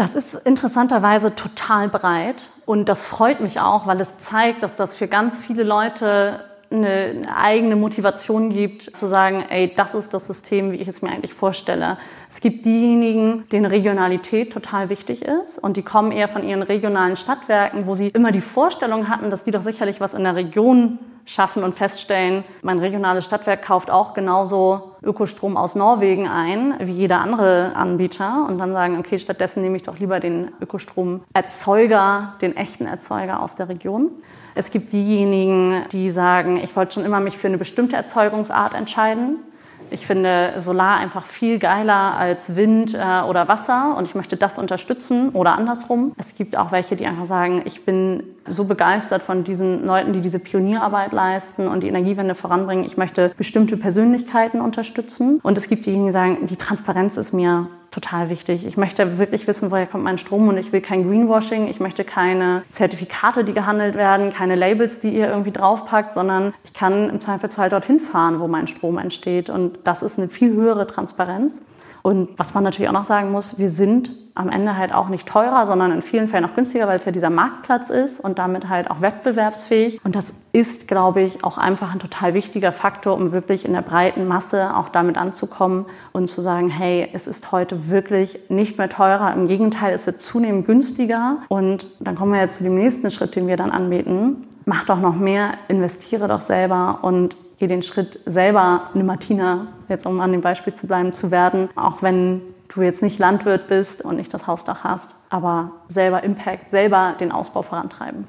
[0.00, 4.94] Das ist interessanterweise total breit und das freut mich auch, weil es zeigt, dass das
[4.94, 10.72] für ganz viele Leute eine eigene Motivation gibt, zu sagen, ey, das ist das System,
[10.72, 11.98] wie ich es mir eigentlich vorstelle.
[12.30, 17.16] Es gibt diejenigen, denen Regionalität total wichtig ist und die kommen eher von ihren regionalen
[17.16, 21.00] Stadtwerken, wo sie immer die Vorstellung hatten, dass die doch sicherlich was in der Region
[21.24, 27.20] schaffen und feststellen, mein regionales Stadtwerk kauft auch genauso Ökostrom aus Norwegen ein wie jeder
[27.20, 32.86] andere Anbieter und dann sagen, okay, stattdessen nehme ich doch lieber den Ökostromerzeuger, den echten
[32.86, 34.10] Erzeuger aus der Region.
[34.54, 39.38] Es gibt diejenigen, die sagen, ich wollte schon immer mich für eine bestimmte Erzeugungsart entscheiden.
[39.90, 44.58] Ich finde Solar einfach viel geiler als Wind äh, oder Wasser und ich möchte das
[44.58, 46.12] unterstützen oder andersrum.
[46.16, 50.20] Es gibt auch welche, die einfach sagen, ich bin so begeistert von diesen Leuten, die
[50.20, 52.84] diese Pionierarbeit leisten und die Energiewende voranbringen.
[52.84, 55.40] Ich möchte bestimmte Persönlichkeiten unterstützen.
[55.42, 58.66] Und es gibt diejenigen, die sagen, die Transparenz ist mir total wichtig.
[58.66, 61.68] Ich möchte wirklich wissen, woher kommt mein Strom und ich will kein Greenwashing.
[61.68, 66.72] Ich möchte keine Zertifikate, die gehandelt werden, keine Labels, die ihr irgendwie draufpackt, sondern ich
[66.72, 69.50] kann im Zweifelsfall dorthin fahren, wo mein Strom entsteht.
[69.50, 71.62] Und das ist eine viel höhere Transparenz.
[72.02, 75.28] Und was man natürlich auch noch sagen muss, wir sind am Ende halt auch nicht
[75.28, 78.68] teurer, sondern in vielen Fällen auch günstiger, weil es ja dieser Marktplatz ist und damit
[78.68, 80.00] halt auch wettbewerbsfähig.
[80.04, 83.82] Und das ist, glaube ich, auch einfach ein total wichtiger Faktor, um wirklich in der
[83.82, 88.88] breiten Masse auch damit anzukommen und zu sagen, hey, es ist heute wirklich nicht mehr
[88.88, 89.32] teurer.
[89.34, 91.38] Im Gegenteil, es wird zunehmend günstiger.
[91.48, 94.46] Und dann kommen wir jetzt zu dem nächsten Schritt, den wir dann anbieten.
[94.64, 100.06] Mach doch noch mehr, investiere doch selber und geh den Schritt selber eine Martina, jetzt
[100.06, 104.02] um an dem Beispiel zu bleiben, zu werden, auch wenn du jetzt nicht Landwirt bist
[104.02, 108.26] und nicht das Hausdach hast, aber selber Impact, selber den Ausbau vorantreiben.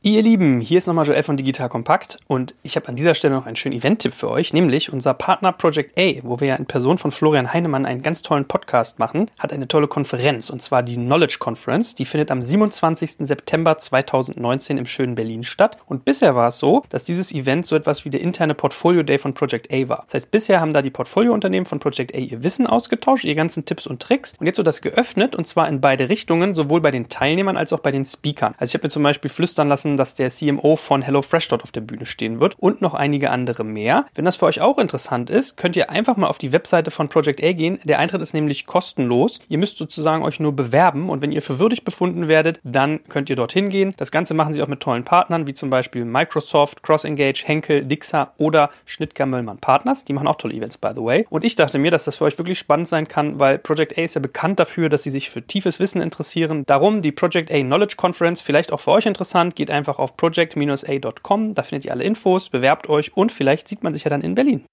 [0.00, 3.34] Ihr Lieben, hier ist nochmal Joel von Digital Kompakt und ich habe an dieser Stelle
[3.34, 6.66] noch einen schönen Event-Tipp für euch, nämlich unser Partner Project A, wo wir ja in
[6.66, 10.84] Person von Florian Heinemann einen ganz tollen Podcast machen, hat eine tolle Konferenz und zwar
[10.84, 11.96] die Knowledge Conference.
[11.96, 13.26] Die findet am 27.
[13.26, 17.74] September 2019 im schönen Berlin statt und bisher war es so, dass dieses Event so
[17.74, 20.04] etwas wie der interne Portfolio Day von Project A war.
[20.04, 23.64] Das heißt, bisher haben da die Portfoliounternehmen von Project A ihr Wissen ausgetauscht, ihre ganzen
[23.64, 26.92] Tipps und Tricks und jetzt wird das geöffnet und zwar in beide Richtungen, sowohl bei
[26.92, 28.54] den Teilnehmern als auch bei den Speakern.
[28.58, 31.72] Also ich habe mir zum Beispiel flüstern lassen, dass der CMO von HelloFresh dort auf
[31.72, 34.06] der Bühne stehen wird und noch einige andere mehr.
[34.14, 37.08] Wenn das für euch auch interessant ist, könnt ihr einfach mal auf die Webseite von
[37.08, 37.78] Project A gehen.
[37.84, 39.40] Der Eintritt ist nämlich kostenlos.
[39.48, 43.30] Ihr müsst sozusagen euch nur bewerben und wenn ihr für würdig befunden werdet, dann könnt
[43.30, 43.94] ihr dorthin gehen.
[43.96, 48.32] Das Ganze machen sie auch mit tollen Partnern, wie zum Beispiel Microsoft, CrossEngage, Henkel, Dixa
[48.36, 50.04] oder Schnittger Möllmann Partners.
[50.04, 51.26] Die machen auch tolle Events, by the way.
[51.30, 54.02] Und ich dachte mir, dass das für euch wirklich spannend sein kann, weil Project A
[54.02, 56.64] ist ja bekannt dafür, dass sie sich für tiefes Wissen interessieren.
[56.66, 59.56] Darum die Project A Knowledge Conference vielleicht auch für euch interessant.
[59.56, 61.54] Geht einfach auf project-a.com.
[61.54, 64.34] Da findet ihr alle Infos, bewerbt euch und vielleicht sieht man sich ja dann in
[64.34, 64.64] Berlin.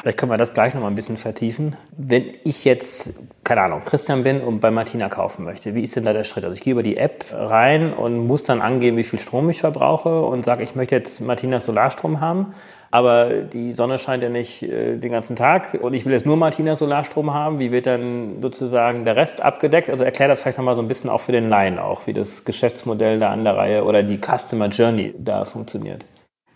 [0.00, 1.76] Vielleicht können wir das gleich noch mal ein bisschen vertiefen.
[1.96, 6.04] Wenn ich jetzt, keine Ahnung, Christian bin und bei Martina kaufen möchte, wie ist denn
[6.04, 6.44] da der Schritt?
[6.44, 9.60] Also ich gehe über die App rein und muss dann angeben, wie viel Strom ich
[9.60, 12.52] verbrauche und sage, ich möchte jetzt Martinas Solarstrom haben
[12.92, 16.36] aber die Sonne scheint ja nicht äh, den ganzen Tag und ich will jetzt nur
[16.36, 17.58] Martina Solarstrom haben.
[17.58, 19.88] Wie wird dann sozusagen der Rest abgedeckt?
[19.88, 22.44] Also erklär das vielleicht nochmal so ein bisschen auch für den Laien auch, wie das
[22.44, 26.04] Geschäftsmodell da an der Reihe oder die Customer Journey da funktioniert.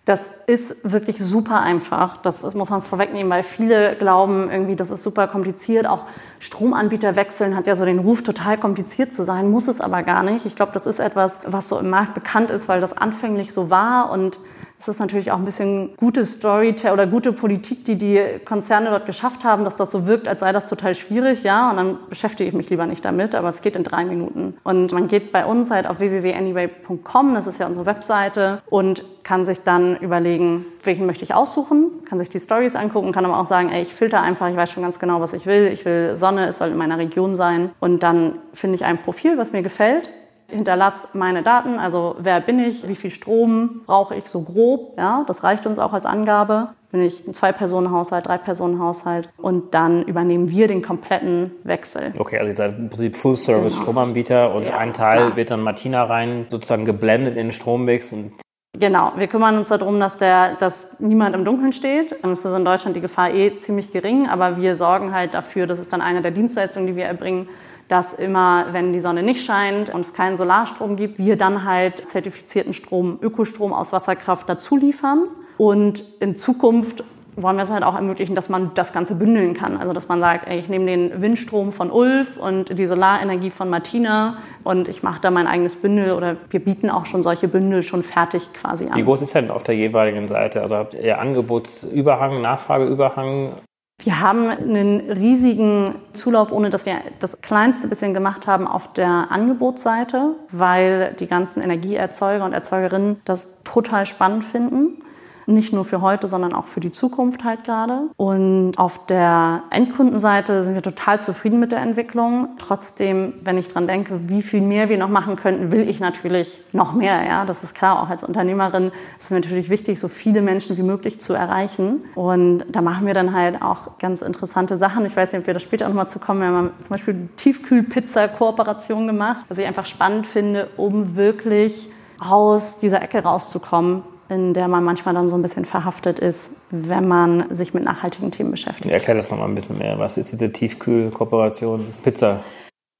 [0.04, 2.18] Das ist wirklich super einfach.
[2.18, 5.86] Das, muss man vorwegnehmen, weil viele glauben irgendwie, das ist super kompliziert.
[5.86, 6.04] Auch
[6.38, 10.22] Stromanbieter wechseln hat ja so den Ruf, total kompliziert zu sein, muss es aber gar
[10.22, 10.44] nicht.
[10.44, 13.70] Ich glaube, das ist etwas, was so im Markt bekannt ist, weil das anfänglich so
[13.70, 14.38] war und
[14.78, 19.06] das ist natürlich auch ein bisschen gute Storytelling oder gute Politik, die die Konzerne dort
[19.06, 22.48] geschafft haben, dass das so wirkt, als sei das total schwierig, ja, und dann beschäftige
[22.48, 24.56] ich mich lieber nicht damit, aber es geht in drei Minuten.
[24.64, 29.44] Und man geht bei uns halt auf www.anyway.com, das ist ja unsere Webseite, und kann
[29.44, 33.46] sich dann überlegen, welchen möchte ich aussuchen, kann sich die Stories angucken, kann aber auch
[33.46, 36.14] sagen, ey, ich filter einfach, ich weiß schon ganz genau, was ich will, ich will
[36.14, 39.62] Sonne, es soll in meiner Region sein, und dann finde ich ein Profil, was mir
[39.62, 40.10] gefällt,
[40.48, 45.24] hinterlasse meine Daten, also wer bin ich, wie viel Strom brauche ich so grob, ja,
[45.26, 46.68] das reicht uns auch als Angabe.
[46.92, 52.12] Bin ich ein Zwei-Personen-Haushalt, Drei-Personen-Haushalt und dann übernehmen wir den kompletten Wechsel.
[52.16, 55.36] Okay, also ihr seid im Prinzip Full-Service-Stromanbieter und ja, ein Teil klar.
[55.36, 58.32] wird dann Martina rein sozusagen geblendet in den Strommix und
[58.78, 62.14] Genau, wir kümmern uns darum, dass, der, dass niemand im Dunkeln steht.
[62.22, 65.78] Es ist in Deutschland die Gefahr eh ziemlich gering, aber wir sorgen halt dafür, das
[65.78, 67.48] ist dann eine der Dienstleistungen, die wir erbringen,
[67.88, 72.06] dass immer, wenn die Sonne nicht scheint und es keinen Solarstrom gibt, wir dann halt
[72.08, 75.24] zertifizierten Strom, Ökostrom aus Wasserkraft dazu liefern.
[75.58, 77.04] Und in Zukunft
[77.36, 79.76] wollen wir es halt auch ermöglichen, dass man das Ganze bündeln kann.
[79.76, 83.68] Also dass man sagt, ey, ich nehme den Windstrom von Ulf und die Solarenergie von
[83.68, 87.82] Martina und ich mache da mein eigenes Bündel oder wir bieten auch schon solche Bündel
[87.82, 88.96] schon fertig quasi an.
[88.96, 90.62] Wie groß ist denn auf der jeweiligen Seite?
[90.62, 93.52] Also habt ihr Angebotsüberhang, Nachfrageüberhang?
[93.98, 99.30] Wir haben einen riesigen Zulauf, ohne dass wir das kleinste bisschen gemacht haben auf der
[99.30, 105.02] Angebotsseite, weil die ganzen Energieerzeuger und Erzeugerinnen das total spannend finden.
[105.46, 108.08] Nicht nur für heute, sondern auch für die Zukunft halt gerade.
[108.16, 112.48] Und auf der Endkundenseite sind wir total zufrieden mit der Entwicklung.
[112.58, 116.60] Trotzdem, wenn ich dran denke, wie viel mehr wir noch machen könnten, will ich natürlich
[116.72, 117.24] noch mehr.
[117.24, 118.02] Ja, das ist klar.
[118.02, 118.86] Auch als Unternehmerin
[119.18, 122.00] ist es natürlich wichtig, so viele Menschen wie möglich zu erreichen.
[122.16, 125.06] Und da machen wir dann halt auch ganz interessante Sachen.
[125.06, 126.40] Ich weiß nicht, ob wir da später nochmal zu kommen.
[126.40, 133.02] Wir haben zum Beispiel Tiefkühlpizza-Kooperation gemacht, was ich einfach spannend finde, um wirklich aus dieser
[133.02, 137.74] Ecke rauszukommen in der man manchmal dann so ein bisschen verhaftet ist, wenn man sich
[137.74, 138.90] mit nachhaltigen Themen beschäftigt.
[138.90, 139.98] Erklär das nochmal ein bisschen mehr.
[139.98, 142.40] Was ist diese Tiefkühlkooperation Pizza?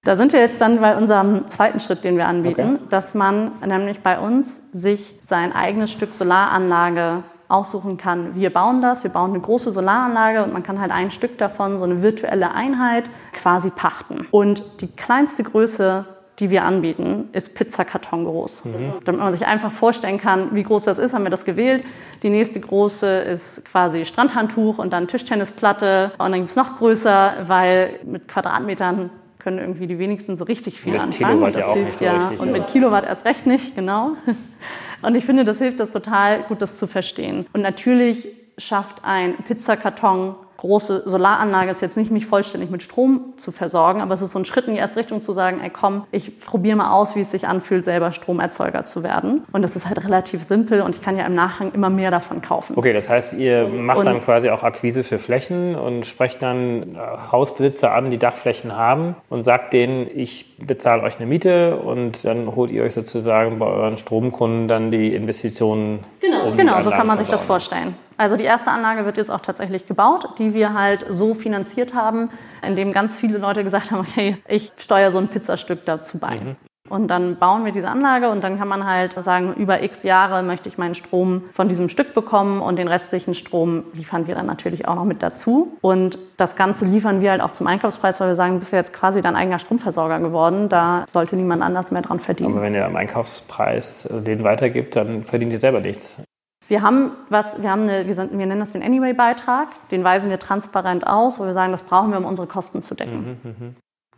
[0.04, 2.84] Da sind wir jetzt dann bei unserem zweiten Schritt, den wir anbieten, okay.
[2.90, 8.34] dass man nämlich bei uns sich sein eigenes Stück Solaranlage aussuchen kann.
[8.36, 11.78] Wir bauen das, wir bauen eine große Solaranlage und man kann halt ein Stück davon,
[11.78, 14.26] so eine virtuelle Einheit, quasi pachten.
[14.30, 16.06] Und die kleinste Größe
[16.38, 18.66] die wir anbieten, ist Pizzakarton groß.
[18.66, 18.92] Mhm.
[19.04, 21.84] Damit man sich einfach vorstellen kann, wie groß das ist, haben wir das gewählt.
[22.22, 26.12] Die nächste große ist quasi Strandhandtuch und dann Tischtennisplatte.
[26.18, 30.80] Und dann gibt es noch größer, weil mit Quadratmetern können irgendwie die wenigsten so richtig
[30.80, 31.34] viel mit anfangen.
[31.34, 32.16] Kilowatt das ja auch hilft so ja.
[32.16, 32.52] richtig, und ja.
[32.52, 34.12] mit Kilowatt erst recht nicht, genau.
[35.02, 37.46] Und ich finde, das hilft das total gut, das zu verstehen.
[37.52, 43.52] Und natürlich schafft ein Pizzakarton große Solaranlage ist jetzt nicht, mich vollständig mit Strom zu
[43.52, 46.06] versorgen, aber es ist so ein Schritt in die erste Richtung zu sagen, ey komm,
[46.12, 49.44] ich probiere mal aus, wie es sich anfühlt, selber Stromerzeuger zu werden.
[49.52, 52.42] Und das ist halt relativ simpel und ich kann ja im Nachhang immer mehr davon
[52.42, 52.74] kaufen.
[52.76, 56.96] Okay, das heißt, ihr macht und dann quasi auch Akquise für Flächen und sprecht dann
[56.96, 56.98] äh,
[57.32, 62.54] Hausbesitzer an, die Dachflächen haben und sagt denen, ich bezahle euch eine Miete und dann
[62.54, 66.00] holt ihr euch sozusagen bei euren Stromkunden dann die Investitionen.
[66.20, 67.94] Genau, um genau so kann man sich das vorstellen.
[68.16, 72.30] Also die erste Anlage wird jetzt auch tatsächlich gebaut, die wir halt so finanziert haben,
[72.62, 76.36] indem ganz viele Leute gesagt haben, okay, ich steuere so ein Pizzastück dazu bei.
[76.36, 76.56] Mhm.
[76.88, 80.42] Und dann bauen wir diese Anlage und dann kann man halt sagen, über x Jahre
[80.42, 84.46] möchte ich meinen Strom von diesem Stück bekommen und den restlichen Strom liefern wir dann
[84.46, 85.76] natürlich auch noch mit dazu.
[85.80, 88.78] Und das Ganze liefern wir halt auch zum Einkaufspreis, weil wir sagen, du bist ja
[88.78, 90.68] jetzt quasi dein eigener Stromversorger geworden.
[90.68, 92.52] Da sollte niemand anders mehr dran verdienen.
[92.52, 96.22] Aber wenn ihr am Einkaufspreis den weitergibt, dann verdient ihr selber nichts.
[96.68, 100.30] Wir haben was, wir haben eine, wir, sind, wir nennen das den Anyway-Beitrag, den weisen
[100.30, 103.38] wir transparent aus, wo wir sagen, das brauchen wir, um unsere Kosten zu decken.
[103.42, 103.72] Mhm, mh.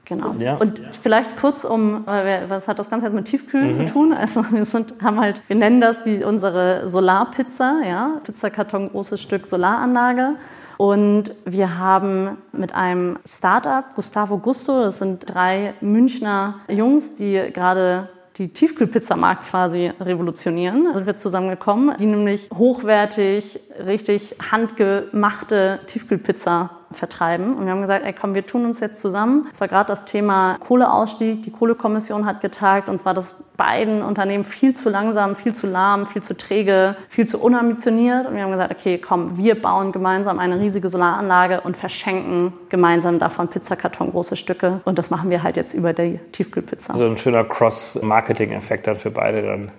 [0.09, 0.35] Genau.
[0.39, 0.57] Ja.
[0.57, 3.73] Und vielleicht kurz um, was hat das Ganze jetzt mit Tiefkühlen mhm.
[3.73, 4.13] zu tun?
[4.15, 9.47] Also wir sind, haben halt, wir nennen das die, unsere Solarpizza, ja, Pizzakarton, großes Stück
[9.47, 10.37] Solaranlage.
[10.79, 18.09] Und wir haben mit einem Startup, Gustavo Gusto, das sind drei Münchner Jungs, die gerade
[18.39, 20.85] die Tiefkühlpizzamarkt quasi revolutionieren.
[20.85, 27.55] Da sind wir zusammengekommen, die nämlich hochwertig, richtig handgemachte Tiefkühlpizza vertreiben.
[27.57, 29.49] Und wir haben gesagt, ey komm, wir tun uns jetzt zusammen.
[29.53, 31.43] Es war gerade das Thema Kohleausstieg.
[31.43, 36.07] Die Kohlekommission hat getagt und zwar das beiden Unternehmen viel zu langsam, viel zu lahm,
[36.07, 38.27] viel zu träge, viel zu unambitioniert.
[38.27, 43.19] Und wir haben gesagt, okay, komm, wir bauen gemeinsam eine riesige Solaranlage und verschenken gemeinsam
[43.19, 44.81] davon Pizzakarton große Stücke.
[44.85, 46.93] Und das machen wir halt jetzt über die Tiefkühlpizza.
[46.93, 49.73] Also ein schöner Cross-Marketing-Effekt dann für beide dann.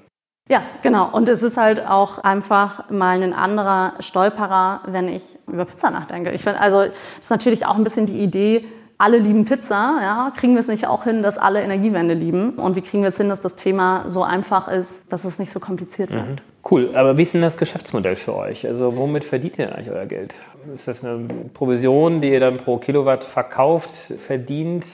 [0.50, 1.10] Ja, genau.
[1.12, 6.32] Und es ist halt auch einfach mal ein anderer Stolperer, wenn ich über Pizza nachdenke.
[6.32, 8.66] Ich finde, also, das ist natürlich auch ein bisschen die Idee,
[9.00, 12.56] alle lieben Pizza, ja, kriegen wir es nicht auch hin, dass alle Energiewende lieben?
[12.56, 15.52] Und wie kriegen wir es hin, dass das Thema so einfach ist, dass es nicht
[15.52, 16.28] so kompliziert wird?
[16.28, 16.36] Mhm.
[16.70, 18.68] Cool, aber wie ist denn das Geschäftsmodell für euch?
[18.68, 20.36] Also womit verdient ihr eigentlich euer Geld?
[20.74, 24.86] Ist das eine Provision, die ihr dann pro Kilowatt verkauft, verdient?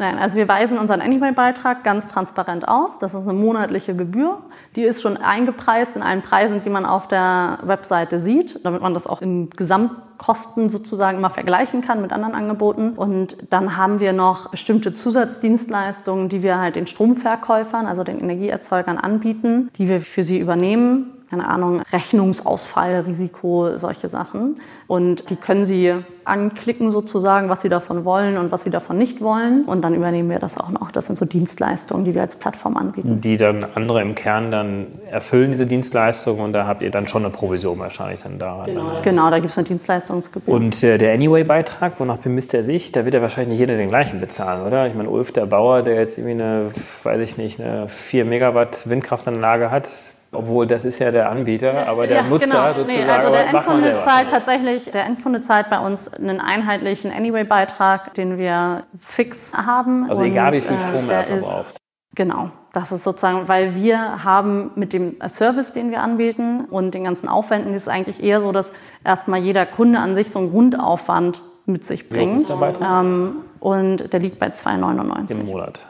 [0.00, 2.98] Nein, also wir weisen unseren Anyway-Beitrag ganz transparent aus.
[2.98, 4.38] Das ist eine monatliche Gebühr.
[4.76, 8.94] Die ist schon eingepreist in allen Preisen, die man auf der Webseite sieht, damit man
[8.94, 12.92] das auch in Gesamtkosten sozusagen immer vergleichen kann mit anderen Angeboten.
[12.92, 18.98] Und dann haben wir noch bestimmte Zusatzdienstleistungen, die wir halt den Stromverkäufern, also den Energieerzeugern
[18.98, 24.60] anbieten, die wir für sie übernehmen keine Ahnung, Rechnungsausfall, Risiko, solche Sachen.
[24.86, 29.20] Und die können Sie anklicken sozusagen, was Sie davon wollen und was Sie davon nicht
[29.20, 29.64] wollen.
[29.64, 30.90] Und dann übernehmen wir das auch noch.
[30.90, 33.20] Das sind so Dienstleistungen, die wir als Plattform anbieten.
[33.20, 36.40] Die dann andere im Kern dann erfüllen, diese Dienstleistungen.
[36.42, 38.64] Und da habt ihr dann schon eine Provision wahrscheinlich dann daran.
[38.64, 40.54] Genau, genau da gibt es eine Dienstleistungsgebühr.
[40.54, 42.92] Und äh, der Anyway-Beitrag, wonach bemisst er sich?
[42.92, 44.86] Da wird er wahrscheinlich nicht jeder den gleichen bezahlen, oder?
[44.86, 46.70] Ich meine, Ulf, der Bauer, der jetzt irgendwie eine,
[47.02, 49.88] weiß ich nicht, eine 4 Megawatt Windkraftanlage hat,
[50.30, 52.74] obwohl das ist ja der Anbieter, aber der ja, Nutzer genau.
[52.74, 53.06] sozusagen.
[53.06, 58.36] Nee, also der Endkunde zahlt tatsächlich, der Endkunde zahlt bei uns einen einheitlichen Anyway-Beitrag, den
[58.36, 60.08] wir fix haben.
[60.10, 61.76] Also egal wie viel äh, Strom er verbraucht.
[62.14, 67.04] Genau, das ist sozusagen, weil wir haben mit dem Service, den wir anbieten und den
[67.04, 68.72] ganzen Aufwänden, ist es eigentlich eher so, dass
[69.04, 72.50] erstmal jeder Kunde an sich so einen Grundaufwand mit sich bringt.
[72.82, 75.86] Ähm, und der liegt bei 2,99 im Monat.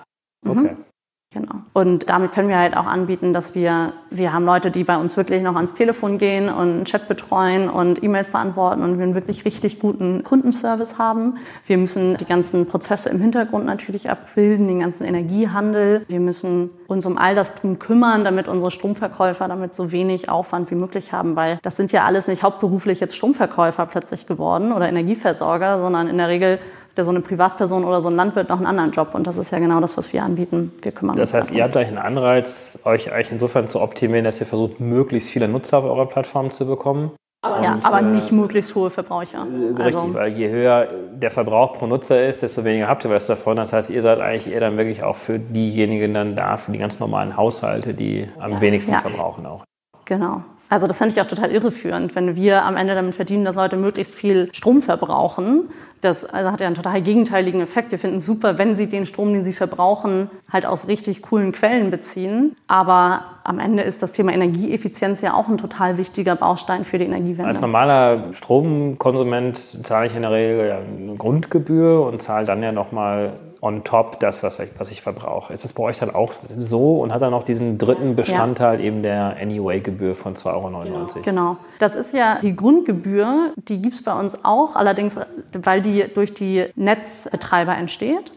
[0.46, 0.60] Okay.
[0.60, 0.84] Mhm.
[1.30, 1.56] Genau.
[1.74, 5.14] Und damit können wir halt auch anbieten, dass wir, wir haben Leute, die bei uns
[5.18, 9.14] wirklich noch ans Telefon gehen und einen Chat betreuen und E-Mails beantworten und wir einen
[9.14, 11.36] wirklich richtig guten Kundenservice haben.
[11.66, 16.06] Wir müssen die ganzen Prozesse im Hintergrund natürlich abbilden, den ganzen Energiehandel.
[16.08, 20.70] Wir müssen uns um all das drum kümmern, damit unsere Stromverkäufer damit so wenig Aufwand
[20.70, 24.88] wie möglich haben, weil das sind ja alles nicht hauptberuflich jetzt Stromverkäufer plötzlich geworden oder
[24.88, 26.58] Energieversorger, sondern in der Regel
[26.98, 29.14] der so eine Privatperson oder so ein Landwirt noch einen anderen Job.
[29.14, 30.72] Und das ist ja genau das, was wir anbieten.
[30.82, 31.32] Wir kümmern das uns.
[31.32, 34.80] Das heißt, ihr habt euch einen Anreiz, euch eigentlich insofern zu optimieren, dass ihr versucht,
[34.80, 37.12] möglichst viele Nutzer auf eurer Plattform zu bekommen.
[37.40, 39.46] Aber, ja, aber nicht möglichst hohe Verbraucher.
[39.46, 43.26] Richtig, also, weil je höher der Verbrauch pro Nutzer ist, desto weniger habt ihr was
[43.26, 43.56] davon.
[43.56, 46.78] Das heißt, ihr seid eigentlich eher dann wirklich auch für diejenigen dann da, für die
[46.78, 48.60] ganz normalen Haushalte, die am ja.
[48.60, 48.98] wenigsten ja.
[48.98, 49.62] verbrauchen auch.
[50.04, 50.42] Genau.
[50.70, 53.76] Also das fände ich auch total irreführend, wenn wir am Ende damit verdienen, dass Leute
[53.76, 55.70] möglichst viel Strom verbrauchen.
[56.00, 57.90] Das also hat ja einen total gegenteiligen Effekt.
[57.90, 61.52] Wir finden es super, wenn sie den Strom, den sie verbrauchen, halt aus richtig coolen
[61.52, 62.54] Quellen beziehen.
[62.68, 67.06] Aber am Ende ist das Thema Energieeffizienz ja auch ein total wichtiger Baustein für die
[67.06, 67.46] Energiewende.
[67.46, 73.32] Als normaler Stromkonsument zahle ich in der Regel eine Grundgebühr und zahle dann ja nochmal
[73.60, 75.52] on top das, was ich, was ich verbrauche.
[75.52, 78.86] Ist das bei euch dann auch so und hat dann auch diesen dritten Bestandteil ja.
[78.86, 80.66] eben der Anyway-Gebühr von 2,99 Euro?
[80.74, 81.22] Genau.
[81.22, 81.56] genau.
[81.78, 85.16] Das ist ja die Grundgebühr, die gibt es bei uns auch, allerdings,
[85.54, 88.30] weil die durch die Netzbetreiber entsteht.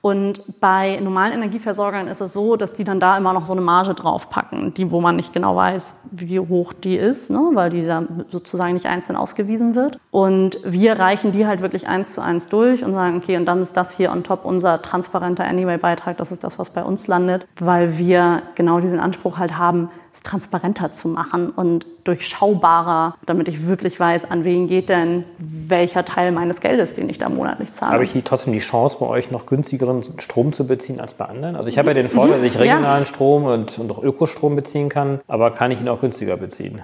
[0.00, 3.62] Und bei normalen Energieversorgern ist es so, dass die dann da immer noch so eine
[3.62, 7.86] Marge draufpacken, die, wo man nicht genau weiß, wie hoch die ist, ne, weil die
[7.86, 9.98] da sozusagen nicht einzeln ausgewiesen wird.
[10.10, 13.60] Und wir reichen die halt wirklich eins zu eins durch und sagen, okay, und dann
[13.60, 17.46] ist das hier on top unser transparenter Anyway-Beitrag, das ist das, was bei uns landet,
[17.58, 23.66] weil wir genau diesen Anspruch halt haben, es transparenter zu machen und durchschaubarer, damit ich
[23.66, 27.92] wirklich weiß, an wen geht denn welcher Teil meines Geldes, den ich da monatlich zahle.
[27.92, 31.56] Habe ich trotzdem die Chance, bei euch noch günstigeren Strom zu beziehen als bei anderen?
[31.56, 33.04] Also ich habe ja den Vorteil, dass ich regionalen ja.
[33.04, 36.82] Strom und, und auch Ökostrom beziehen kann, aber kann ich ihn auch günstiger beziehen?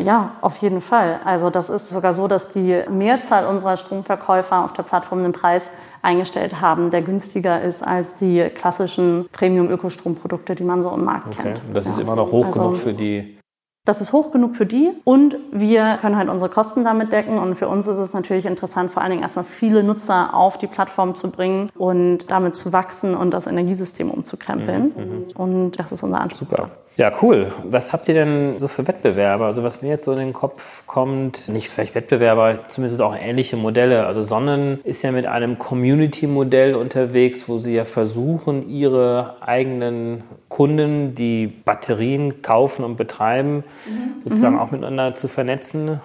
[0.00, 1.20] Ja, auf jeden Fall.
[1.24, 5.70] Also das ist sogar so, dass die Mehrzahl unserer Stromverkäufer auf der Plattform den Preis
[6.04, 11.54] eingestellt haben, der günstiger ist als die klassischen Premium-Ökostromprodukte, die man so im Markt okay.
[11.54, 11.60] kennt.
[11.72, 13.38] Das ist immer noch hoch also, genug für die
[13.86, 17.38] das ist hoch genug für die und wir können halt unsere Kosten damit decken.
[17.38, 20.66] Und für uns ist es natürlich interessant, vor allen Dingen erstmal viele Nutzer auf die
[20.66, 24.84] Plattform zu bringen und damit zu wachsen und das Energiesystem umzukrempeln.
[24.84, 25.26] Mhm, mhm.
[25.36, 26.48] und das ist unser Anspruch.
[26.48, 26.70] Super.
[26.96, 27.50] Ja, cool.
[27.64, 29.46] Was habt ihr denn so für Wettbewerber?
[29.46, 33.56] Also was mir jetzt so in den Kopf kommt, nicht vielleicht Wettbewerber, zumindest auch ähnliche
[33.56, 34.06] Modelle.
[34.06, 41.16] Also Sonnen ist ja mit einem Community-Modell unterwegs, wo sie ja versuchen, ihre eigenen Kunden,
[41.16, 44.22] die Batterien kaufen und betreiben, mhm.
[44.22, 44.60] sozusagen mhm.
[44.60, 46.00] auch miteinander zu vernetzen.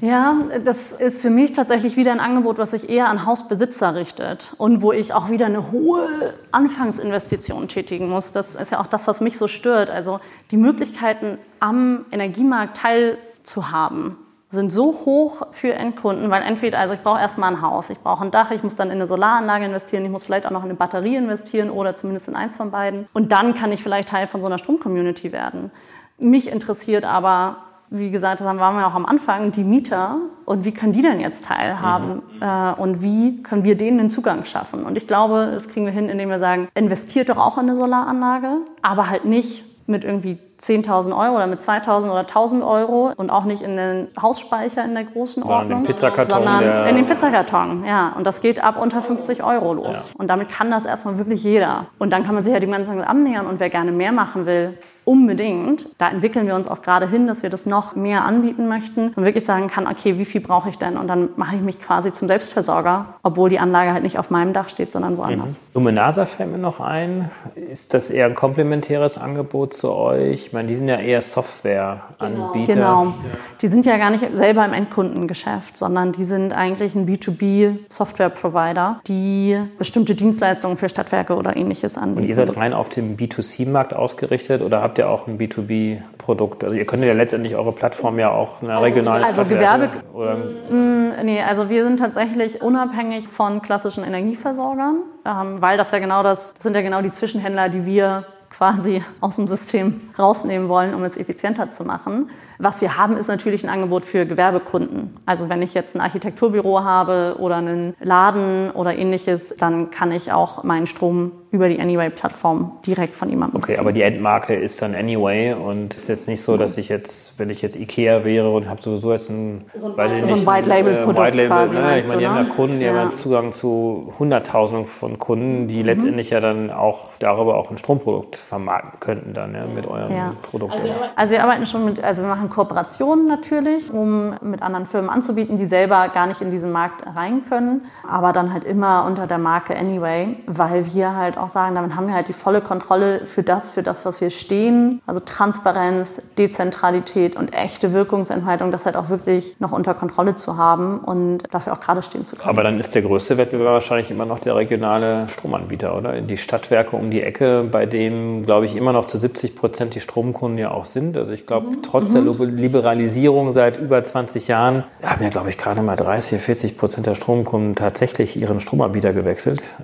[0.00, 4.54] Ja, das ist für mich tatsächlich wieder ein Angebot, was sich eher an Hausbesitzer richtet
[4.56, 8.32] und wo ich auch wieder eine hohe Anfangsinvestition tätigen muss.
[8.32, 9.90] Das ist ja auch das, was mich so stört.
[9.90, 10.20] Also
[10.52, 14.16] die Möglichkeiten am Energiemarkt teilzuhaben
[14.50, 18.24] sind so hoch für Endkunden, weil entweder, also ich brauche erstmal ein Haus, ich brauche
[18.24, 20.70] ein Dach, ich muss dann in eine Solaranlage investieren, ich muss vielleicht auch noch in
[20.70, 23.08] eine Batterie investieren oder zumindest in eins von beiden.
[23.12, 25.70] Und dann kann ich vielleicht Teil von so einer Stromcommunity werden.
[26.18, 27.58] Mich interessiert aber
[27.90, 31.20] wie gesagt, dann waren wir auch am Anfang, die Mieter und wie können die denn
[31.20, 32.42] jetzt teilhaben mhm.
[32.42, 34.84] äh, und wie können wir denen den Zugang schaffen?
[34.84, 37.76] Und ich glaube, das kriegen wir hin, indem wir sagen, investiert doch auch in eine
[37.76, 43.30] Solaranlage, aber halt nicht mit irgendwie 10.000 Euro oder mit 2.000 oder 1.000 Euro und
[43.30, 47.84] auch nicht in den Hausspeicher in der großen Ordnung, sondern in den Pizzakarton.
[47.86, 50.10] Ja, und das geht ab unter 50 Euro los.
[50.12, 50.20] Ja.
[50.20, 51.86] Und damit kann das erstmal wirklich jeder.
[51.98, 54.76] Und dann kann man sich ja dem Ganzen annähern und wer gerne mehr machen will,
[55.08, 55.86] unbedingt.
[55.96, 59.24] Da entwickeln wir uns auch gerade hin, dass wir das noch mehr anbieten möchten und
[59.24, 60.98] wirklich sagen kann, okay, wie viel brauche ich denn?
[60.98, 64.52] Und dann mache ich mich quasi zum Selbstversorger, obwohl die Anlage halt nicht auf meinem
[64.52, 65.60] Dach steht, sondern woanders.
[65.60, 65.64] Mhm.
[65.74, 67.30] Luminasa fällt mir noch ein.
[67.54, 70.48] Ist das eher ein komplementäres Angebot zu euch?
[70.48, 72.74] Ich meine, die sind ja eher Softwareanbieter.
[72.74, 73.14] Genau.
[73.62, 79.58] Die sind ja gar nicht selber im Endkundengeschäft, sondern die sind eigentlich ein B2B-Software-Provider, die
[79.78, 82.24] bestimmte Dienstleistungen für Stadtwerke oder ähnliches anbieten.
[82.24, 86.64] Und ihr seid rein auf den B2C-Markt ausgerichtet oder habt ihr auch ein B2B-Produkt?
[86.64, 89.88] Also ihr könnt ja letztendlich eure Plattform ja auch eine regionale Also, also Gewerbe...
[90.12, 90.36] Oder?
[90.36, 96.22] Mm, nee, also wir sind tatsächlich unabhängig von klassischen Energieversorgern, ähm, weil das ja genau
[96.22, 100.94] das, das sind ja genau die Zwischenhändler, die wir quasi aus dem System rausnehmen wollen,
[100.94, 102.30] um es effizienter zu machen.
[102.60, 105.16] Was wir haben, ist natürlich ein Angebot für Gewerbekunden.
[105.26, 110.32] Also wenn ich jetzt ein Architekturbüro habe oder einen Laden oder ähnliches, dann kann ich
[110.32, 114.94] auch meinen Strom über die Anyway-Plattform direkt von jemandem Okay, aber die Endmarke ist dann
[114.94, 118.50] Anyway und es ist jetzt nicht so, dass ich jetzt, wenn ich jetzt Ikea wäre
[118.50, 121.48] und habe sowieso jetzt ein, so ein, weiß ich nicht, so ein White-Label-Produkt White Label,
[121.48, 121.98] quasi, ne?
[121.98, 122.48] Ich meine, die haben ja ne?
[122.50, 122.94] Kunden, die ja.
[122.94, 125.84] haben Zugang zu Hunderttausenden von Kunden, die mhm.
[125.84, 130.34] letztendlich ja dann auch darüber auch ein Stromprodukt vermarkten könnten dann ja, mit eurem ja.
[130.42, 130.74] Produkt.
[130.74, 135.08] Also, also wir arbeiten schon mit, also wir machen Kooperationen natürlich, um mit anderen Firmen
[135.08, 139.26] anzubieten, die selber gar nicht in diesen Markt rein können, aber dann halt immer unter
[139.26, 143.26] der Marke Anyway, weil wir halt auch sagen, damit haben wir halt die volle Kontrolle
[143.26, 145.00] für das, für das, was wir stehen.
[145.06, 150.98] Also Transparenz, Dezentralität und echte Wirkungsentfaltung, das halt auch wirklich noch unter Kontrolle zu haben
[150.98, 152.48] und dafür auch gerade stehen zu können.
[152.48, 156.20] Aber dann ist der größte Wettbewerb wahrscheinlich immer noch der regionale Stromanbieter, oder?
[156.20, 160.00] Die Stadtwerke um die Ecke, bei dem, glaube ich, immer noch zu 70 Prozent die
[160.00, 161.16] Stromkunden ja auch sind.
[161.16, 161.82] Also ich glaube, mhm.
[161.82, 162.56] trotz der mhm.
[162.56, 167.14] Liberalisierung seit über 20 Jahren haben ja, glaube ich, gerade mal 30, 40 Prozent der
[167.14, 169.76] Stromkunden tatsächlich ihren Stromanbieter gewechselt.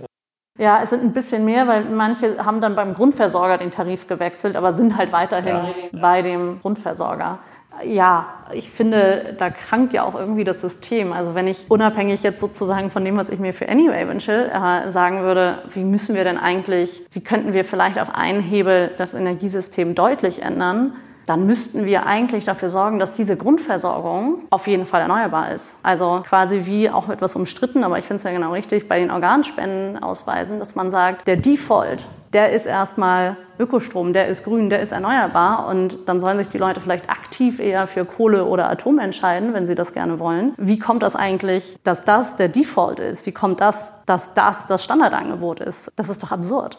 [0.56, 4.54] Ja, es sind ein bisschen mehr, weil manche haben dann beim Grundversorger den Tarif gewechselt,
[4.54, 6.00] aber sind halt weiterhin ja.
[6.00, 7.38] bei dem Grundversorger.
[7.84, 11.12] Ja, ich finde, da krankt ja auch irgendwie das System.
[11.12, 14.90] Also wenn ich unabhängig jetzt sozusagen von dem, was ich mir für Anyway wünsche, äh,
[14.92, 19.12] sagen würde, wie müssen wir denn eigentlich, wie könnten wir vielleicht auf einen Hebel das
[19.12, 20.92] Energiesystem deutlich ändern,
[21.26, 25.78] dann müssten wir eigentlich dafür sorgen, dass diese Grundversorgung auf jeden Fall erneuerbar ist.
[25.82, 29.10] Also quasi wie auch etwas umstritten, aber ich finde es ja genau richtig, bei den
[29.10, 34.80] Organspenden ausweisen, dass man sagt, der Default, der ist erstmal Ökostrom, der ist grün, der
[34.80, 38.98] ist erneuerbar und dann sollen sich die Leute vielleicht aktiv eher für Kohle oder Atom
[38.98, 40.54] entscheiden, wenn sie das gerne wollen.
[40.56, 43.26] Wie kommt das eigentlich, dass das der Default ist?
[43.26, 45.92] Wie kommt das, dass das das Standardangebot ist?
[45.94, 46.78] Das ist doch absurd.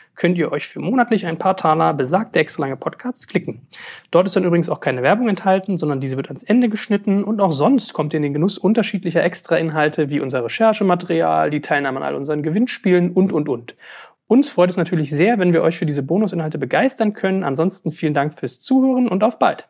[0.15, 3.61] könnt ihr euch für monatlich ein paar Taler besagte extra lange Podcasts klicken.
[4.11, 7.41] Dort ist dann übrigens auch keine Werbung enthalten, sondern diese wird ans Ende geschnitten und
[7.41, 12.03] auch sonst kommt ihr in den Genuss unterschiedlicher Extra-Inhalte wie unser Recherchematerial, die Teilnahme an
[12.03, 13.75] all unseren Gewinnspielen und, und, und.
[14.27, 17.43] Uns freut es natürlich sehr, wenn wir euch für diese Bonusinhalte begeistern können.
[17.43, 19.67] Ansonsten vielen Dank fürs Zuhören und auf bald.